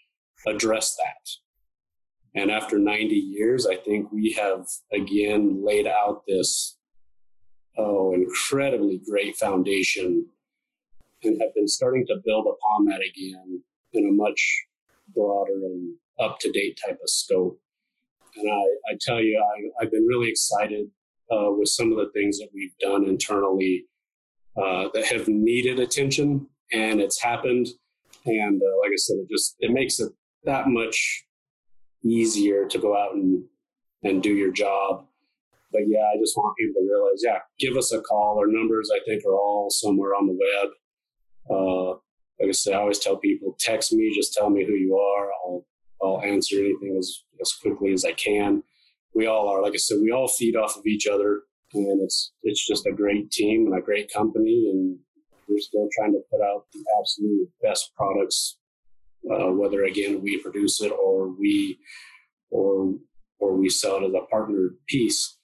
address 0.47 0.97
that. 0.97 2.41
And 2.41 2.51
after 2.51 2.79
90 2.79 3.15
years, 3.15 3.67
I 3.67 3.77
think 3.77 4.13
we 4.13 4.33
have 4.33 4.67
again 4.93 5.65
laid 5.65 5.87
out 5.87 6.23
this 6.29 6.77
oh, 7.79 8.13
incredibly 8.15 9.01
great 9.09 9.37
foundation 9.37 10.27
and 11.23 11.41
have 11.41 11.55
been 11.55 11.69
starting 11.69 12.07
to 12.07 12.21
build 12.25 12.47
upon 12.47 12.87
that 12.87 13.01
again 13.01 13.63
in 13.93 14.09
a 14.09 14.13
much 14.13 14.65
broader 15.15 15.53
and 15.53 15.95
up 16.19 16.39
to 16.41 16.51
date 16.53 16.79
type 16.85 16.99
of 17.03 17.09
scope. 17.09 17.59
And 18.37 18.51
I, 18.51 18.93
I 18.93 18.99
tell 19.01 19.21
you, 19.21 19.43
I, 19.43 19.83
I've 19.85 19.91
been 19.91 20.07
really 20.07 20.29
excited 20.29 20.89
uh, 21.31 21.51
with 21.51 21.69
some 21.69 21.91
of 21.91 21.99
the 21.99 22.11
things 22.13 22.39
that 22.39 22.49
we've 22.55 22.77
done 22.81 23.05
internally 23.05 23.87
uh, 24.57 24.88
that 24.95 25.07
have 25.07 25.29
needed 25.29 25.79
attention, 25.79 26.47
and 26.73 27.01
it's 27.01 27.23
happened. 27.23 27.69
And 28.25 28.61
uh, 28.61 28.79
like 28.83 28.90
I 28.92 28.97
said, 28.97 29.16
it 29.19 29.29
just 29.31 29.57
it 29.61 29.71
makes 29.71 30.01
it 30.01 30.12
that 30.45 30.69
much 30.69 31.25
easier 32.05 32.66
to 32.66 32.79
go 32.79 32.97
out 32.97 33.14
and 33.14 33.45
and 34.03 34.23
do 34.23 34.31
your 34.31 34.53
job. 34.53 35.07
But 35.73 35.83
yeah, 35.87 36.11
I 36.14 36.19
just 36.19 36.37
want 36.37 36.57
people 36.57 36.81
to 36.81 36.88
realize, 36.88 37.23
yeah, 37.25 37.38
give 37.59 37.77
us 37.77 37.92
a 37.92 38.01
call. 38.01 38.38
Our 38.38 38.47
numbers, 38.47 38.90
I 38.95 39.01
think, 39.05 39.25
are 39.25 39.35
all 39.35 39.69
somewhere 39.69 40.14
on 40.14 40.27
the 40.27 40.33
web. 40.33 40.71
Uh, 41.49 41.90
like 42.40 42.49
I 42.49 42.53
said, 42.53 42.75
I 42.75 42.79
always 42.79 42.99
tell 42.99 43.16
people, 43.16 43.57
text 43.59 43.92
me, 43.92 44.12
just 44.14 44.33
tell 44.33 44.51
me 44.51 44.64
who 44.64 44.75
you 44.75 44.97
are. 44.97 45.31
I'll 45.45 45.66
I'll 46.03 46.23
answer 46.23 46.57
anything 46.57 46.97
as, 46.99 47.25
as 47.40 47.53
quickly 47.53 47.92
as 47.92 48.05
I 48.05 48.12
can 48.12 48.62
we 49.16 49.27
all 49.27 49.49
are. 49.49 49.62
Like 49.62 49.73
I 49.73 49.79
said, 49.79 49.99
we 50.01 50.12
all 50.12 50.29
feed 50.29 50.55
off 50.55 50.77
of 50.77 50.87
each 50.87 51.07
other, 51.07 51.40
and 51.85 52.01
it's 52.03 52.33
it's 52.43 52.67
just 52.67 52.87
a 52.87 52.93
great 52.93 53.31
team 53.31 53.67
and 53.67 53.77
a 53.77 53.85
great 53.85 54.12
company, 54.12 54.71
and 54.73 54.99
we're 55.49 55.59
still 55.59 55.89
trying 55.97 56.12
to 56.12 56.21
put 56.31 56.41
out 56.41 56.65
the 56.73 56.85
absolute 57.01 57.49
best 57.62 57.93
products, 57.97 58.59
uh, 59.31 59.51
whether 59.53 59.85
again 59.85 60.23
we 60.23 60.41
produce 60.43 60.81
it 60.81 60.93
or 60.93 61.29
we 61.29 61.79
or 62.51 62.95
or 63.39 63.57
we 63.57 63.69
sell 63.69 63.97
it 63.97 64.09
as 64.09 64.15
a 64.15 64.27
partner 64.27 64.71
piece. 64.89 65.39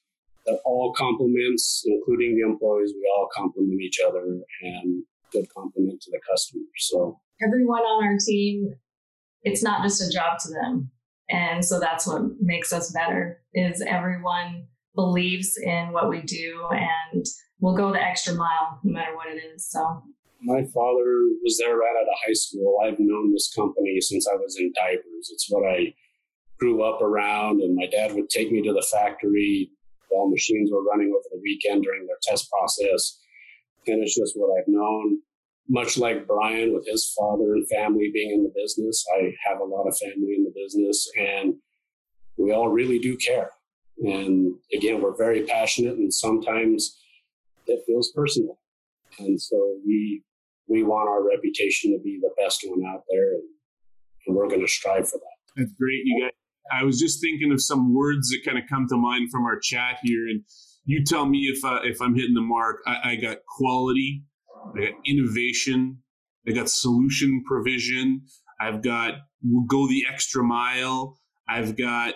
That 0.46 0.58
all 0.64 0.92
complements, 0.94 1.84
including 1.86 2.34
the 2.34 2.42
employees, 2.42 2.92
we 2.96 3.08
all 3.16 3.28
complement 3.32 3.80
each 3.80 4.00
other 4.04 4.24
and 4.62 5.04
good 5.32 5.46
compliment 5.54 6.00
to 6.02 6.10
the 6.10 6.18
customers. 6.28 6.66
So 6.78 7.20
everyone 7.40 7.82
on 7.82 8.04
our 8.04 8.18
team, 8.18 8.74
it's 9.44 9.62
not 9.62 9.84
just 9.84 10.02
a 10.02 10.10
job 10.10 10.40
to 10.40 10.48
them 10.50 10.90
and 11.32 11.64
so 11.64 11.80
that's 11.80 12.06
what 12.06 12.22
makes 12.40 12.72
us 12.72 12.92
better 12.92 13.40
is 13.54 13.82
everyone 13.86 14.66
believes 14.94 15.56
in 15.58 15.92
what 15.92 16.08
we 16.08 16.20
do 16.22 16.68
and 16.70 17.24
will 17.60 17.76
go 17.76 17.92
the 17.92 18.02
extra 18.02 18.34
mile 18.34 18.80
no 18.82 18.92
matter 18.92 19.16
what 19.16 19.28
it 19.28 19.40
is. 19.54 19.70
So 19.70 20.02
my 20.42 20.62
father 20.64 21.28
was 21.42 21.58
there 21.58 21.76
right 21.76 21.96
out 22.00 22.08
of 22.08 22.18
high 22.26 22.32
school. 22.32 22.78
I've 22.84 22.98
known 22.98 23.32
this 23.32 23.52
company 23.54 24.00
since 24.00 24.26
I 24.28 24.36
was 24.36 24.56
in 24.58 24.72
diapers. 24.74 25.30
It's 25.32 25.46
what 25.48 25.68
I 25.68 25.94
grew 26.58 26.82
up 26.82 27.00
around 27.00 27.60
and 27.60 27.74
my 27.74 27.86
dad 27.86 28.14
would 28.14 28.28
take 28.28 28.52
me 28.52 28.62
to 28.62 28.72
the 28.72 28.86
factory 28.92 29.70
while 30.08 30.28
machines 30.28 30.70
were 30.70 30.84
running 30.84 31.12
over 31.16 31.28
the 31.30 31.40
weekend 31.42 31.84
during 31.84 32.06
their 32.06 32.18
test 32.22 32.50
process. 32.50 33.18
And 33.86 34.02
it's 34.02 34.14
just 34.14 34.34
what 34.36 34.58
I've 34.58 34.68
known 34.68 35.20
much 35.68 35.96
like 35.96 36.26
Brian 36.26 36.74
with 36.74 36.86
his 36.86 37.14
father 37.18 37.54
and 37.54 37.66
family 37.68 38.10
being 38.12 38.32
in 38.32 38.42
the 38.42 38.52
business, 38.54 39.04
I 39.16 39.32
have 39.48 39.60
a 39.60 39.64
lot 39.64 39.86
of 39.86 39.96
family 39.96 40.34
in 40.36 40.44
the 40.44 40.52
business 40.54 41.08
and 41.18 41.54
we 42.36 42.52
all 42.52 42.68
really 42.68 42.98
do 42.98 43.16
care. 43.16 43.50
And 43.98 44.54
again, 44.72 45.00
we're 45.00 45.16
very 45.16 45.42
passionate 45.42 45.96
and 45.96 46.12
sometimes 46.12 46.98
it 47.66 47.82
feels 47.86 48.10
personal. 48.12 48.58
And 49.18 49.40
so 49.40 49.56
we 49.86 50.22
we 50.68 50.82
want 50.82 51.08
our 51.08 51.28
reputation 51.28 51.92
to 51.92 51.98
be 52.02 52.18
the 52.20 52.30
best 52.42 52.64
one 52.64 52.82
out 52.86 53.02
there 53.10 53.32
and, 53.34 53.42
and 54.26 54.36
we're 54.36 54.48
going 54.48 54.60
to 54.60 54.68
strive 54.68 55.08
for 55.08 55.18
that. 55.18 55.36
That's 55.56 55.72
great. 55.78 56.00
You 56.04 56.22
guys 56.22 56.32
I 56.72 56.84
was 56.84 56.98
just 56.98 57.20
thinking 57.20 57.52
of 57.52 57.60
some 57.60 57.94
words 57.94 58.30
that 58.30 58.40
kind 58.44 58.56
of 58.56 58.64
come 58.68 58.86
to 58.88 58.96
mind 58.96 59.30
from 59.30 59.44
our 59.44 59.58
chat 59.58 59.98
here 60.02 60.28
and 60.28 60.42
you 60.84 61.04
tell 61.04 61.26
me 61.26 61.50
if 61.52 61.64
uh, 61.64 61.80
if 61.84 62.00
I'm 62.00 62.14
hitting 62.14 62.34
the 62.34 62.40
mark. 62.40 62.78
I, 62.86 63.12
I 63.12 63.16
got 63.16 63.38
quality, 63.46 64.24
I 64.74 64.80
got 64.80 64.92
innovation. 65.06 65.98
I 66.46 66.52
got 66.52 66.68
solution 66.68 67.44
provision. 67.46 68.22
I've 68.60 68.82
got 68.82 69.14
we'll 69.44 69.66
go 69.66 69.86
the 69.86 70.04
extra 70.12 70.42
mile. 70.42 71.18
I've 71.48 71.76
got 71.76 72.14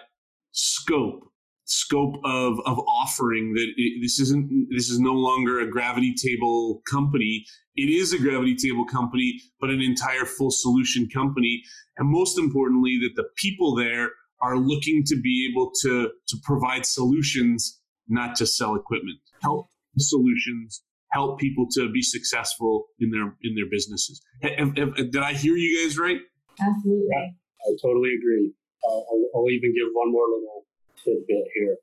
scope, 0.53 1.29
scope 1.67 2.15
of 2.25 2.59
of 2.65 2.79
offering 2.79 3.53
that 3.55 3.67
it, 3.77 4.01
this 4.01 4.19
isn't 4.21 4.69
this 4.71 4.89
is 4.89 4.99
no 4.99 5.13
longer 5.13 5.61
a 5.61 5.71
gravity 5.71 6.15
table 6.15 6.83
company. 6.91 7.45
It 7.75 7.91
is 7.91 8.13
a 8.13 8.19
gravity 8.19 8.57
table 8.57 8.87
company, 8.87 9.41
but 9.61 9.71
an 9.71 9.81
entire 9.81 10.25
full 10.25 10.51
solution 10.51 11.09
company. 11.13 11.63
And 11.99 12.09
most 12.11 12.39
importantly, 12.39 12.99
that 13.03 13.21
the 13.21 13.29
people 13.37 13.75
there 13.75 14.11
are 14.41 14.57
looking 14.57 15.03
to 15.07 15.21
be 15.21 15.49
able 15.51 15.73
to 15.83 16.11
to 16.29 16.37
provide 16.45 16.87
solutions, 16.87 17.81
not 18.09 18.37
just 18.37 18.57
sell 18.57 18.75
equipment. 18.75 19.19
Help 19.43 19.69
solutions 19.99 20.83
help 21.13 21.39
people 21.39 21.67
to 21.73 21.91
be 21.91 22.03
successful 22.03 22.87
in 23.01 23.11
their 23.11 23.35
in 23.43 23.55
their 23.55 23.69
businesses. 23.71 24.21
Have, 24.43 24.77
have, 24.77 24.97
did 24.97 25.19
I 25.19 25.33
hear 25.33 25.57
you 25.57 25.85
guys 25.85 25.99
right? 25.99 26.19
Absolutely. 26.61 27.09
Yeah, 27.11 27.31
I 27.67 27.71
totally 27.83 28.15
agree. 28.15 28.53
I'll, 28.85 29.05
I'll 29.35 29.51
even 29.51 29.75
give 29.75 29.89
one 29.93 30.13
more 30.13 30.27
little 30.29 30.66
tidbit 31.07 31.49
here. 31.55 31.77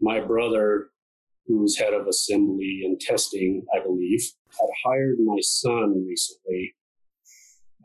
My 0.00 0.20
brother, 0.20 0.88
who's 1.46 1.78
head 1.78 1.92
of 1.92 2.06
assembly 2.06 2.82
and 2.84 2.98
testing, 3.00 3.64
I 3.74 3.82
believe, 3.82 4.22
had 4.50 4.70
hired 4.84 5.16
my 5.20 5.38
son 5.40 6.04
recently. 6.06 6.74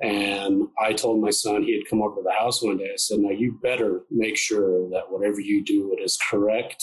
And 0.01 0.63
I 0.79 0.93
told 0.93 1.21
my 1.21 1.29
son 1.29 1.63
he 1.63 1.73
had 1.73 1.89
come 1.89 2.01
over 2.01 2.15
to 2.15 2.21
the 2.23 2.31
house 2.31 2.63
one 2.63 2.77
day. 2.77 2.91
I 2.93 2.95
said, 2.95 3.19
Now 3.19 3.31
you 3.31 3.59
better 3.61 4.03
make 4.09 4.37
sure 4.37 4.89
that 4.91 5.11
whatever 5.11 5.41
you 5.41 5.63
do, 5.63 5.93
it 5.97 6.01
is 6.01 6.17
correct 6.29 6.81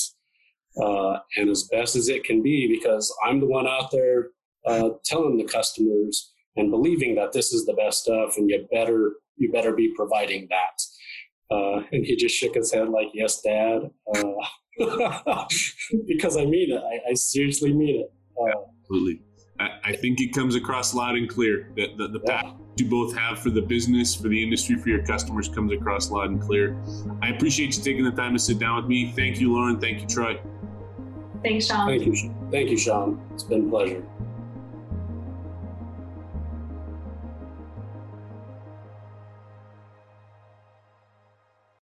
uh, 0.81 1.19
and 1.37 1.49
as 1.49 1.65
best 1.65 1.97
as 1.97 2.09
it 2.09 2.25
can 2.25 2.43
be 2.43 2.69
because 2.69 3.15
I'm 3.25 3.41
the 3.41 3.47
one 3.47 3.67
out 3.67 3.91
there 3.91 4.29
uh, 4.67 4.91
telling 5.05 5.37
the 5.37 5.45
customers 5.45 6.33
and 6.57 6.71
believing 6.71 7.15
that 7.15 7.33
this 7.33 7.53
is 7.53 7.65
the 7.65 7.75
best 7.75 8.03
stuff 8.03 8.37
and 8.37 8.49
you 8.49 8.67
better 8.71 9.15
you 9.37 9.53
better 9.53 9.73
be 9.73 9.93
providing 9.95 10.47
that. 10.51 10.81
Uh, 11.51 11.81
and 11.93 12.05
he 12.05 12.17
just 12.17 12.35
shook 12.35 12.55
his 12.55 12.73
head 12.73 12.89
like, 12.89 13.09
"Yes, 13.15 13.41
Dad," 13.41 13.91
uh, 14.15 14.25
because 16.07 16.37
I 16.37 16.45
mean 16.45 16.73
it. 16.73 16.83
I, 16.83 17.11
I 17.11 17.15
seriously 17.15 17.73
mean 17.73 18.01
it. 18.01 18.13
Uh, 18.39 18.63
Absolutely. 18.81 19.23
I, 19.59 19.71
I, 19.85 19.97
think 19.97 20.21
it 20.21 20.35
comes 20.35 20.55
across 20.55 20.93
loud 20.93 21.17
and 21.17 21.29
clear 21.29 21.73
that 21.77 21.97
the, 21.97 22.09
the 22.09 22.21
yeah. 22.25 22.43
path 22.43 22.55
you 22.77 22.87
both 22.87 23.17
have 23.17 23.39
for 23.39 23.51
the 23.51 23.63
business, 23.63 24.15
for 24.15 24.29
the 24.29 24.43
industry, 24.43 24.77
for 24.77 24.91
your 24.91 25.03
customers 25.05 25.49
comes 25.49 25.73
across 25.73 26.11
loud 26.11 26.31
and 26.31 26.43
clear. 26.43 26.77
I 27.23 27.31
appreciate 27.31 27.77
you 27.77 27.83
taking 27.83 28.05
the 28.05 28.11
time 28.11 28.35
to 28.35 28.39
sit 28.39 28.59
down 28.59 28.77
with 28.77 28.87
me. 28.87 29.13
Thank 29.13 29.41
you, 29.41 29.55
Lauren. 29.55 29.81
Thank 29.81 30.03
you, 30.03 30.07
Troy. 30.07 30.39
Thanks, 31.43 31.67
Shawn. 31.67 31.89
Thank 31.89 32.05
you. 32.05 32.35
Thank 32.51 32.71
you, 32.71 32.77
Shawn. 32.77 33.25
It's 33.33 33.45
been 33.45 33.69
a 33.69 33.71
pleasure. 33.71 34.03